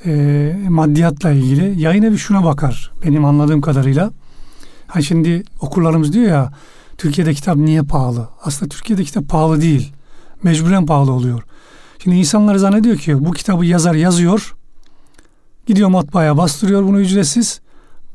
e, 0.05 0.53
maddiyatla 0.69 1.31
ilgili. 1.31 1.83
Yayın 1.83 2.03
evi 2.03 2.19
şuna 2.19 2.45
bakar 2.45 2.93
benim 3.05 3.25
anladığım 3.25 3.61
kadarıyla. 3.61 4.11
Ha 4.87 5.03
şimdi 5.03 5.43
okurlarımız 5.61 6.13
diyor 6.13 6.27
ya 6.27 6.53
Türkiye'de 6.99 7.35
kitap 7.35 7.57
niye 7.57 7.83
pahalı? 7.83 8.29
Aslında 8.45 8.69
Türkiye'de 8.69 9.05
kitap 9.05 9.29
pahalı 9.29 9.61
değil. 9.61 9.93
Mecburen 10.43 10.87
pahalı 10.87 11.13
oluyor. 11.13 11.43
Şimdi 11.99 12.17
insanlar 12.17 12.57
zannediyor 12.57 12.97
ki 12.97 13.25
bu 13.25 13.33
kitabı 13.33 13.65
yazar 13.65 13.95
yazıyor. 13.95 14.55
Gidiyor 15.67 15.89
matbaaya 15.89 16.37
bastırıyor 16.37 16.83
bunu 16.83 17.01
ücretsiz. 17.01 17.61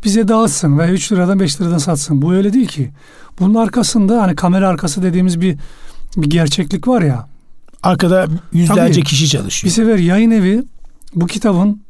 Bize 0.04 0.28
dağıtsın 0.28 0.80
ve 0.80 0.90
3 0.90 1.12
liradan 1.12 1.40
5 1.40 1.62
liradan 1.62 1.78
satsın. 1.78 2.22
Bu 2.22 2.34
öyle 2.34 2.54
değil 2.54 2.68
ki. 2.68 2.92
Bunun 3.40 3.56
arkasında 3.56 4.22
hani 4.22 4.36
kamera 4.36 4.68
arkası 4.68 5.04
dediğimiz 5.04 5.42
bir 5.42 5.58
bir 6.18 6.30
gerçeklik 6.30 6.88
var 6.88 7.02
ya. 7.02 7.28
Arkada 7.84 8.28
yüzlerce 8.54 8.94
Tabii, 8.94 9.04
kişi 9.04 9.28
çalışıyor. 9.30 9.70
Bir 9.70 9.76
sefer 9.76 9.98
yayın 9.98 10.32
evi 10.32 10.64
bu 11.16 11.28
kitabın 11.28 11.82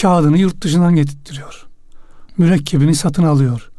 kağıdını 0.00 0.38
yurt 0.38 0.62
dışından 0.62 0.94
getirtiyor. 0.96 1.66
Mürekkebini 2.38 2.94
satın 2.94 3.22
alıyor. 3.22 3.70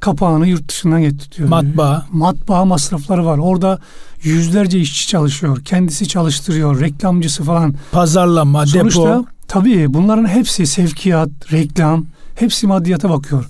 Kapağını 0.00 0.46
yurt 0.48 0.68
dışından 0.68 1.00
getirtiyor. 1.00 1.48
Matbaa. 1.48 2.06
Matbaa 2.12 2.64
masrafları 2.64 3.26
var. 3.26 3.38
Orada 3.38 3.78
yüzlerce 4.22 4.78
işçi 4.80 5.08
çalışıyor. 5.08 5.64
Kendisi 5.64 6.08
çalıştırıyor. 6.08 6.80
Reklamcısı 6.80 7.44
falan. 7.44 7.74
Pazarlama, 7.92 8.66
Sonuçta, 8.66 9.00
depo. 9.02 9.24
Tabii 9.48 9.94
bunların 9.94 10.28
hepsi 10.28 10.66
sevkiyat, 10.66 11.28
reklam, 11.52 12.06
hepsi 12.34 12.66
maddiyata 12.66 13.10
bakıyor. 13.10 13.46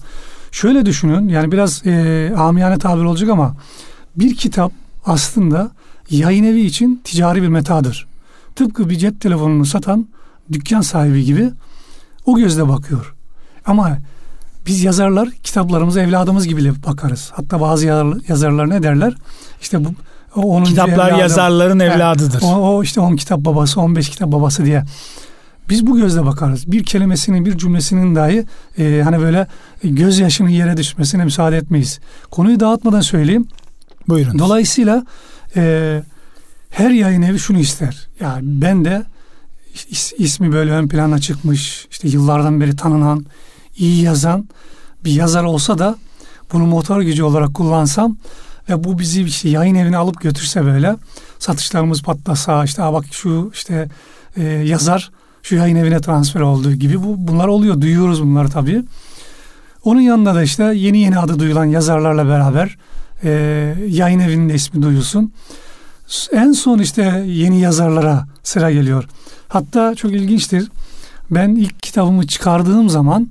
Şöyle 0.53 0.87
düşünün 0.87 1.29
yani 1.29 1.53
biraz 1.53 1.87
e, 1.87 2.33
amiyane 2.37 2.79
tabir 2.79 3.05
olacak 3.05 3.31
ama 3.31 3.57
bir 4.17 4.37
kitap 4.37 4.73
aslında 5.07 5.71
yayın 6.11 6.45
evi 6.45 6.61
için 6.61 7.01
ticari 7.05 7.43
bir 7.43 7.49
metadır. 7.49 8.07
Tıpkı 8.57 8.91
bir 8.91 8.99
cep 8.99 9.21
telefonunu 9.21 9.65
satan 9.65 10.09
dükkan 10.53 10.81
sahibi 10.81 11.25
gibi 11.25 11.51
o 12.27 12.37
gözle 12.37 12.69
bakıyor. 12.69 13.15
Ama 13.67 13.99
biz 14.67 14.85
yazarlar 14.85 15.31
kitaplarımıza 15.31 16.01
evladımız 16.01 16.49
gibi 16.49 16.73
bakarız. 16.87 17.31
Hatta 17.35 17.61
bazı 17.61 17.87
yazarlar 18.29 18.71
ne 18.71 18.83
derler? 18.83 19.15
İşte 19.61 19.85
bu 19.85 19.89
onun 20.35 20.65
kitaplar 20.65 21.07
evladım, 21.07 21.19
yazarların 21.19 21.81
evladıdır. 21.81 22.43
O, 22.43 22.77
o 22.77 22.83
işte 22.83 23.01
10 23.01 23.17
kitap 23.17 23.41
babası, 23.41 23.81
15 23.81 24.11
kitap 24.11 24.33
babası 24.33 24.65
diye. 24.65 24.85
Biz 25.69 25.87
bu 25.87 25.97
gözle 25.97 26.27
bakarız. 26.27 26.73
Bir 26.73 26.85
kelimesinin, 26.85 27.45
bir 27.45 27.59
cümlesinin 27.59 28.15
dahi 28.15 28.45
e, 28.79 29.03
hani 29.05 29.21
böyle 29.21 29.47
gözyaşının 29.85 30.49
yere 30.49 30.77
düşmesine 30.77 31.25
müsaade 31.25 31.57
etmeyiz. 31.57 32.01
Konuyu 32.31 32.61
dağıtmadan 32.61 33.01
söyleyeyim. 33.01 33.49
Buyurun. 34.09 34.39
Dolayısıyla 34.39 35.07
e, 35.57 36.03
her 36.71 36.91
yayın 36.91 37.23
evi 37.23 37.39
şunu 37.39 37.59
ister. 37.59 38.09
Yani 38.21 38.41
ben 38.45 38.85
de 38.85 39.03
is, 39.91 40.13
ismi 40.19 40.53
böyle 40.53 40.73
ön 40.73 40.89
plana 40.89 41.19
çıkmış, 41.19 41.87
işte 41.91 42.09
yıllardan 42.09 42.61
beri 42.61 42.77
tanınan, 42.77 43.27
iyi 43.77 44.03
yazan 44.03 44.49
bir 45.05 45.13
yazar 45.13 45.45
olsa 45.45 45.79
da 45.79 45.97
bunu 46.53 46.67
motor 46.67 47.03
gücü 47.03 47.23
olarak 47.23 47.55
kullansam 47.55 48.17
ve 48.69 48.85
bu 48.85 48.99
bizi 48.99 49.23
işte 49.23 49.49
yayın 49.49 49.75
evine 49.75 49.97
alıp 49.97 50.21
götürse 50.21 50.65
böyle 50.65 50.97
satışlarımız 51.39 52.03
patlasa 52.03 52.65
işte 52.65 52.83
bak 52.83 53.05
şu 53.11 53.51
işte 53.55 53.89
e, 54.37 54.43
yazar 54.43 55.11
şu 55.43 55.57
yayın 55.57 55.77
evine 55.77 56.01
transfer 56.01 56.41
olduğu 56.41 56.73
gibi 56.73 57.03
bu 57.03 57.15
bunlar 57.19 57.49
oluyor 57.49 57.81
duyuyoruz 57.81 58.23
bunları 58.23 58.49
tabii. 58.49 58.85
Onun 59.85 60.01
yanında 60.01 60.35
da 60.35 60.43
işte 60.43 60.65
yeni 60.65 60.99
yeni 60.99 61.19
adı 61.19 61.39
duyulan 61.39 61.65
yazarlarla 61.65 62.27
beraber 62.27 62.77
e, 63.25 63.31
yayın 63.89 64.18
evinin 64.18 64.49
de 64.49 64.55
ismi 64.55 64.83
duyulsun. 64.83 65.33
En 66.33 66.53
son 66.53 66.79
işte 66.79 67.25
yeni 67.27 67.61
yazarlara 67.61 68.27
sıra 68.43 68.70
geliyor. 68.70 69.05
Hatta 69.49 69.95
çok 69.95 70.12
ilginçtir. 70.12 70.68
Ben 71.31 71.49
ilk 71.49 71.83
kitabımı 71.83 72.27
çıkardığım 72.27 72.89
zaman 72.89 73.29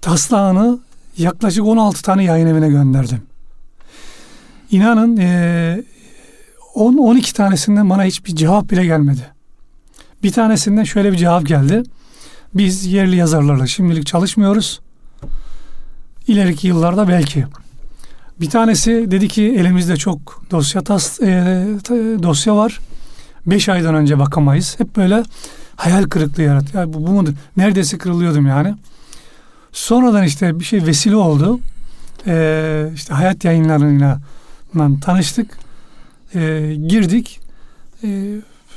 taslağını 0.00 0.78
yaklaşık 1.18 1.64
16 1.64 2.02
tane 2.02 2.24
yayın 2.24 2.46
evine 2.46 2.68
gönderdim. 2.68 3.22
İnanın 4.70 5.16
e, 5.16 5.84
10-12 6.74 7.32
tanesinden 7.34 7.90
bana 7.90 8.04
hiçbir 8.04 8.36
cevap 8.36 8.70
bile 8.70 8.84
gelmedi. 8.84 9.26
Bir 10.22 10.32
tanesinden 10.32 10.84
şöyle 10.84 11.12
bir 11.12 11.16
cevap 11.16 11.46
geldi. 11.46 11.82
Biz 12.54 12.86
yerli 12.86 13.16
yazarlarla 13.16 13.66
şimdilik 13.66 14.06
çalışmıyoruz. 14.06 14.80
İleriki 16.26 16.66
yıllarda 16.66 17.08
belki. 17.08 17.46
Bir 18.40 18.50
tanesi 18.50 19.10
dedi 19.10 19.28
ki 19.28 19.42
elimizde 19.42 19.96
çok 19.96 20.42
dosya 20.50 20.82
tas, 20.82 21.20
e, 21.20 21.26
dosya 22.22 22.56
var. 22.56 22.80
Beş 23.46 23.68
aydan 23.68 23.94
önce 23.94 24.18
bakamayız. 24.18 24.74
Hep 24.78 24.96
böyle 24.96 25.22
hayal 25.76 26.04
kırıklığı 26.04 26.42
yarat. 26.42 26.74
Ya 26.74 26.92
bu, 26.92 27.06
bu 27.06 27.10
mudur? 27.10 27.32
Neredeyse 27.56 27.98
kırılıyordum 27.98 28.46
yani. 28.46 28.74
Sonradan 29.72 30.24
işte 30.24 30.60
bir 30.60 30.64
şey 30.64 30.86
vesile 30.86 31.16
oldu. 31.16 31.60
Ee, 32.26 32.90
işte 32.94 33.14
hayat 33.14 33.44
yayınlarıyla 33.44 34.20
tanıştık. 35.00 35.58
Ee, 36.34 36.76
girdik. 36.88 37.40
Ee, 38.04 38.08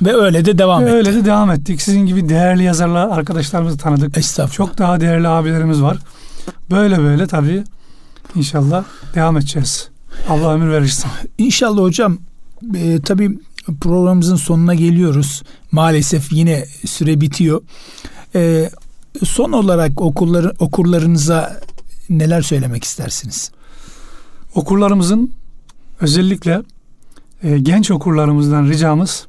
ve 0.01 0.13
öyle 0.13 0.45
de 0.45 0.57
devam 0.57 0.85
ve 0.85 0.85
ettik. 0.85 0.95
Öyle 0.95 1.13
de 1.13 1.25
devam 1.25 1.51
ettik. 1.51 1.81
Sizin 1.81 2.05
gibi 2.05 2.29
değerli 2.29 2.63
yazarlar 2.63 3.17
arkadaşlarımızı 3.17 3.77
tanıdık. 3.77 4.51
Çok 4.51 4.77
daha 4.77 4.99
değerli 4.99 5.27
abilerimiz 5.27 5.81
var. 5.81 5.97
Böyle 6.71 6.99
böyle 6.99 7.27
tabii 7.27 7.63
İnşallah 8.35 8.83
devam 9.13 9.37
edeceğiz. 9.37 9.89
Allah 10.29 10.53
ömür 10.53 10.71
verirse. 10.71 11.07
İnşallah 11.37 11.81
hocam. 11.81 12.17
E, 12.75 12.99
tabii 13.01 13.39
programımızın 13.81 14.35
sonuna 14.35 14.73
geliyoruz. 14.73 15.43
Maalesef 15.71 16.33
yine 16.33 16.65
süre 16.85 17.21
bitiyor. 17.21 17.61
E, 18.35 18.69
son 19.23 19.51
olarak 19.51 20.01
okulları, 20.01 20.53
okurlarınıza 20.59 21.61
neler 22.09 22.41
söylemek 22.41 22.83
istersiniz? 22.83 23.51
Okurlarımızın 24.55 25.31
özellikle 26.01 26.61
e, 27.43 27.59
genç 27.59 27.91
okurlarımızdan 27.91 28.69
ricamız 28.69 29.27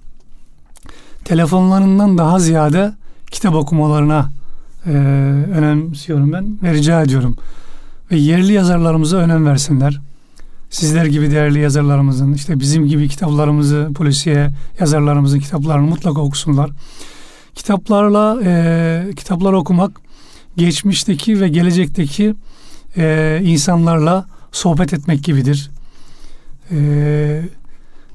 telefonlarından 1.25 2.19
daha 2.19 2.39
ziyade 2.39 2.95
kitap 3.31 3.55
okumalarına 3.55 4.31
e, 4.87 4.91
önemsiyorum 5.55 6.33
ben 6.33 6.59
ve 6.63 6.73
rica 6.73 7.03
ediyorum 7.03 7.37
ve 8.15 8.19
yerli 8.19 8.53
yazarlarımıza 8.53 9.17
önem 9.17 9.47
versinler. 9.47 10.01
Sizler 10.71 11.05
gibi 11.07 11.31
değerli 11.31 11.61
yazarlarımızın, 11.61 12.33
işte 12.33 12.61
bizim 12.61 12.87
gibi 12.87 13.09
kitaplarımızı, 13.09 13.91
polisiye 13.95 14.51
yazarlarımızın 14.81 15.39
kitaplarını 15.39 15.87
mutlaka 15.87 16.21
okusunlar. 16.21 16.71
Kitaplarla, 17.55 18.39
e, 18.45 19.11
kitaplar 19.17 19.53
okumak 19.53 20.01
geçmişteki 20.57 21.41
ve 21.41 21.49
gelecekteki 21.49 22.35
e, 22.97 23.41
insanlarla 23.45 24.27
sohbet 24.53 24.93
etmek 24.93 25.25
gibidir. 25.25 25.71
E, 26.71 27.43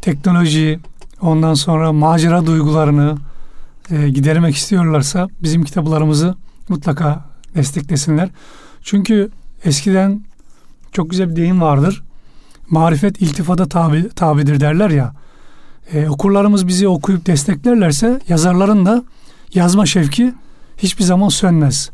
teknoloji, 0.01 0.79
ondan 1.21 1.53
sonra 1.53 1.93
macera 1.93 2.45
duygularını 2.45 3.17
e, 3.91 4.09
gidermek 4.09 4.55
istiyorlarsa 4.55 5.27
bizim 5.43 5.63
kitaplarımızı 5.63 6.35
mutlaka 6.69 7.25
desteklesinler. 7.55 8.29
Çünkü 8.81 9.29
eskiden 9.66 10.24
çok 10.91 11.10
güzel 11.10 11.30
bir 11.30 11.36
deyim 11.36 11.62
vardır. 11.62 12.03
Marifet 12.70 13.22
iltifada 13.22 13.70
tabi, 13.70 14.10
tabidir 14.10 14.60
derler 14.60 14.89
ya. 14.89 15.14
E, 15.93 16.10
okurlarımız 16.10 16.68
bizi 16.68 16.88
okuyup 16.88 17.26
desteklerlerse 17.26 18.20
yazarların 18.28 18.86
da 18.86 19.03
yazma 19.53 19.86
şevki 19.86 20.34
hiçbir 20.78 21.03
zaman 21.03 21.30
sönmez. 21.30 21.89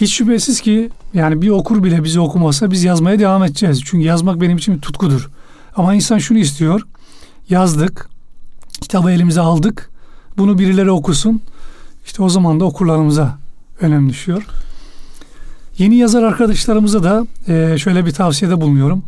Hiç 0.00 0.14
şüphesiz 0.14 0.60
ki 0.60 0.90
yani 1.14 1.42
bir 1.42 1.48
okur 1.48 1.82
bile 1.82 2.04
bizi 2.04 2.20
okumasa 2.20 2.70
biz 2.70 2.84
yazmaya 2.84 3.18
devam 3.18 3.44
edeceğiz. 3.44 3.82
Çünkü 3.84 4.06
yazmak 4.06 4.40
benim 4.40 4.56
için 4.56 4.74
bir 4.74 4.80
tutkudur. 4.80 5.30
Ama 5.76 5.94
insan 5.94 6.18
şunu 6.18 6.38
istiyor. 6.38 6.80
Yazdık. 7.48 8.08
Kitabı 8.80 9.10
elimize 9.10 9.40
aldık. 9.40 9.90
Bunu 10.38 10.58
birileri 10.58 10.90
okusun. 10.90 11.42
İşte 12.06 12.22
o 12.22 12.28
zaman 12.28 12.60
da 12.60 12.64
okurlarımıza 12.64 13.38
önem 13.80 14.08
düşüyor. 14.08 14.42
Yeni 15.78 15.96
yazar 15.96 16.22
arkadaşlarımıza 16.22 17.02
da 17.02 17.26
e, 17.48 17.78
şöyle 17.78 18.06
bir 18.06 18.10
tavsiyede 18.10 18.60
bulunuyorum. 18.60 19.02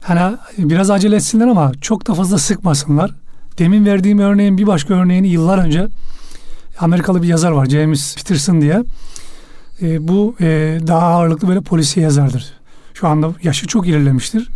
Hani 0.00 0.36
biraz 0.58 0.90
acele 0.90 1.16
etsinler 1.16 1.48
ama 1.48 1.72
çok 1.80 2.06
da 2.06 2.14
fazla 2.14 2.38
sıkmasınlar. 2.38 3.14
Demin 3.58 3.86
verdiğim 3.86 4.18
örneğin 4.18 4.58
bir 4.58 4.66
başka 4.66 4.94
örneğini 4.94 5.28
yıllar 5.28 5.58
önce 5.58 5.88
Amerikalı 6.78 7.22
bir 7.22 7.28
yazar 7.28 7.50
var 7.50 7.66
James 7.66 8.16
Peterson 8.16 8.60
diye. 8.60 8.84
E, 9.82 10.08
bu 10.08 10.34
e, 10.40 10.78
daha 10.86 11.06
ağırlıklı 11.06 11.48
böyle 11.48 11.60
polisi 11.60 12.00
yazardır. 12.00 12.52
Şu 12.94 13.08
anda 13.08 13.34
yaşı 13.42 13.66
çok 13.66 13.88
ilerlemiştir. 13.88 14.48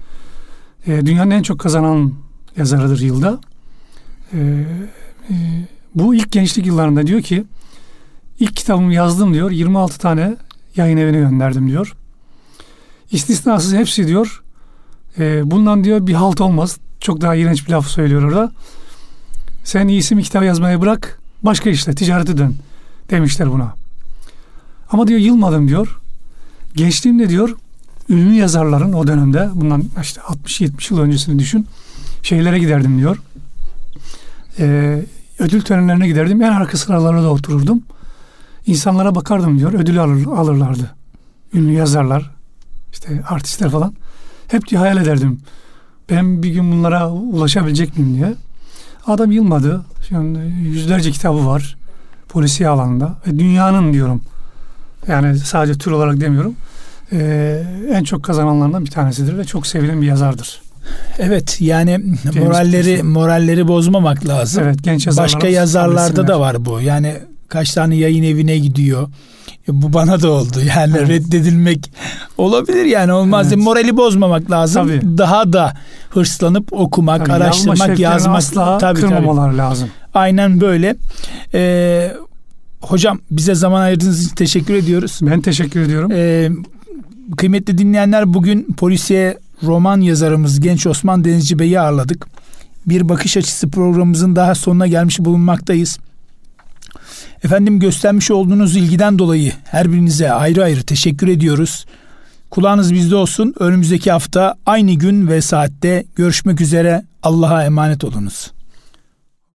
Dünyanın 0.87 1.31
en 1.31 1.43
çok 1.43 1.61
kazanan 1.61 2.13
yazarıdır 2.57 3.01
yılda. 3.01 3.41
Bu 5.95 6.15
ilk 6.15 6.33
gençlik 6.33 6.67
yıllarında 6.67 7.07
diyor 7.07 7.23
ki 7.23 7.45
ilk 8.41 8.57
kitabımı 8.57 8.95
yazdım 8.95 9.35
diyor. 9.35 9.51
26 9.51 9.99
tane 9.99 10.37
yayın 10.77 10.97
evine 10.97 11.19
gönderdim 11.19 11.69
diyor. 11.69 11.95
İstisnasız 13.11 13.75
hepsi 13.75 14.07
diyor. 14.07 14.43
E, 15.19 15.51
bundan 15.51 15.85
diyor 15.85 16.07
bir 16.07 16.15
halt 16.15 16.41
olmaz. 16.41 16.79
Çok 17.01 17.21
daha 17.21 17.35
iğrenç 17.35 17.67
bir 17.67 17.73
laf 17.73 17.87
söylüyor 17.87 18.23
orada. 18.23 18.53
Sen 19.65 19.89
iyisi 19.89 20.15
mi 20.15 20.23
kitap 20.23 20.45
yazmayı 20.45 20.81
bırak 20.81 21.19
başka 21.43 21.71
işte 21.71 21.95
ticarete 21.95 22.37
dön 22.39 22.55
demişler 23.11 23.53
buna. 23.53 23.75
Ama 24.91 25.07
diyor 25.07 25.21
yılmadım 25.21 25.69
diyor. 25.69 26.01
Gençliğimde 26.75 27.29
diyor 27.29 27.57
ünlü 28.09 28.35
yazarların 28.35 28.93
o 28.93 29.07
dönemde 29.07 29.49
bundan 29.55 29.85
işte 30.03 30.21
60-70 30.21 30.95
yıl 30.95 31.01
öncesini 31.01 31.39
düşün 31.39 31.67
şeylere 32.23 32.59
giderdim 32.59 32.99
diyor. 32.99 33.19
Ee, 34.59 35.03
ödül 35.39 35.61
törenlerine 35.61 36.07
giderdim. 36.07 36.43
En 36.43 36.53
arka 36.53 36.79
sıralarda 36.79 37.23
da 37.23 37.31
otururdum. 37.31 37.83
İnsanlara 38.67 39.15
bakardım 39.15 39.59
diyor. 39.59 39.73
Ödül 39.73 40.03
alır, 40.03 40.27
alırlardı. 40.27 40.91
Ünlü 41.55 41.73
yazarlar, 41.73 42.31
işte 42.93 43.23
artistler 43.29 43.71
falan. 43.71 43.95
Hep 44.49 44.69
diye 44.69 44.81
hayal 44.81 44.97
ederdim. 44.97 45.41
Ben 46.11 46.43
bir 46.43 46.51
gün 46.51 46.73
bunlara 46.73 47.11
ulaşabilecek 47.11 47.99
miyim 47.99 48.15
diye. 48.15 48.35
Adam 49.07 49.33
yılmadı. 49.33 49.85
Şimdi 50.09 50.39
yüzlerce 50.63 51.11
kitabı 51.11 51.47
var. 51.47 51.77
Polisiye 52.29 52.69
alanında. 52.69 53.15
Ve 53.27 53.39
dünyanın 53.39 53.93
diyorum. 53.93 54.23
Yani 55.09 55.39
sadece 55.39 55.79
tür 55.79 55.91
olarak 55.91 56.21
demiyorum. 56.21 56.55
Ee, 57.13 57.63
en 57.93 58.05
çok 58.05 58.23
kazananlarından 58.23 58.85
bir 58.85 58.91
tanesidir 58.91 59.39
ve 59.39 59.45
çok 59.45 59.67
sevilen 59.67 60.03
bir 60.03 60.07
yazardır. 60.07 60.63
Evet 61.19 61.61
yani 61.61 61.91
James 62.23 62.37
moralleri 62.37 62.83
Peterson. 62.85 63.07
moralleri 63.07 63.69
bozmamak 63.69 64.27
lazım. 64.27 64.65
Evet 64.65 64.83
genç 64.83 65.07
Başka 65.07 65.49
yazarlarda 65.49 66.29
da 66.29 66.41
var 66.41 66.65
bu. 66.65 66.81
Yani 66.81 67.17
kaç 67.53 67.73
tane 67.75 67.97
yayın 67.97 68.23
evine 68.23 68.59
gidiyor. 68.59 69.09
E, 69.69 69.83
bu 69.83 69.93
bana 69.93 70.23
da 70.23 70.31
oldu. 70.31 70.59
Yani 70.77 70.95
evet. 70.99 71.09
reddedilmek 71.09 71.93
olabilir 72.39 72.85
yani 72.85 73.13
olmaz. 73.13 73.47
Evet. 73.49 73.65
Morali 73.65 73.97
bozmamak 73.97 74.51
lazım. 74.51 74.89
Tabii. 74.89 75.19
Daha 75.19 75.53
da 75.53 75.75
hırslanıp 76.11 76.73
okumak, 76.73 77.27
tabii, 77.27 77.33
araştırmak, 77.33 77.99
yazmak 77.99 78.37
asla 78.37 78.79
tabii, 78.79 79.01
kırmamalar 79.01 79.49
tabii. 79.49 79.59
lazım. 79.59 79.89
Aynen 80.15 80.61
böyle. 80.61 80.97
Ee, 81.55 82.13
hocam 82.81 83.19
bize 83.31 83.55
zaman 83.55 83.81
ayırdığınız 83.81 84.25
için 84.25 84.35
teşekkür 84.35 84.75
ediyoruz. 84.75 85.19
Ben 85.23 85.41
teşekkür 85.41 85.81
ediyorum. 85.81 86.11
Ee, 86.15 86.51
kıymetli 87.37 87.79
dinleyenler 87.79 88.35
bugün 88.35 88.67
polisiye 88.77 89.39
roman 89.63 90.01
yazarımız 90.01 90.61
Genç 90.61 90.87
Osman 90.87 91.25
Denizci 91.25 91.59
Bey'i 91.59 91.81
ağırladık. 91.81 92.27
Bir 92.87 93.09
bakış 93.09 93.37
açısı 93.37 93.71
programımızın 93.71 94.37
daha 94.37 94.55
sonuna 94.55 94.87
gelmiş 94.87 95.19
bulunmaktayız. 95.21 95.99
Efendim 97.45 97.81
göstermiş 97.81 98.31
olduğunuz 98.31 98.77
ilgiden 98.77 99.19
dolayı 99.19 99.53
her 99.65 99.93
birinize 99.93 100.33
ayrı 100.33 100.65
ayrı 100.65 100.83
teşekkür 100.83 101.29
ediyoruz. 101.29 101.87
Kulağınız 102.51 102.95
bizde 102.95 103.17
olsun. 103.17 103.55
Önümüzdeki 103.59 104.11
hafta 104.13 104.55
aynı 104.67 104.93
gün 104.93 105.29
ve 105.29 105.41
saatte 105.41 106.05
görüşmek 106.17 106.61
üzere. 106.61 107.05
Allah'a 107.23 107.65
emanet 107.65 108.05
olunuz. 108.05 108.53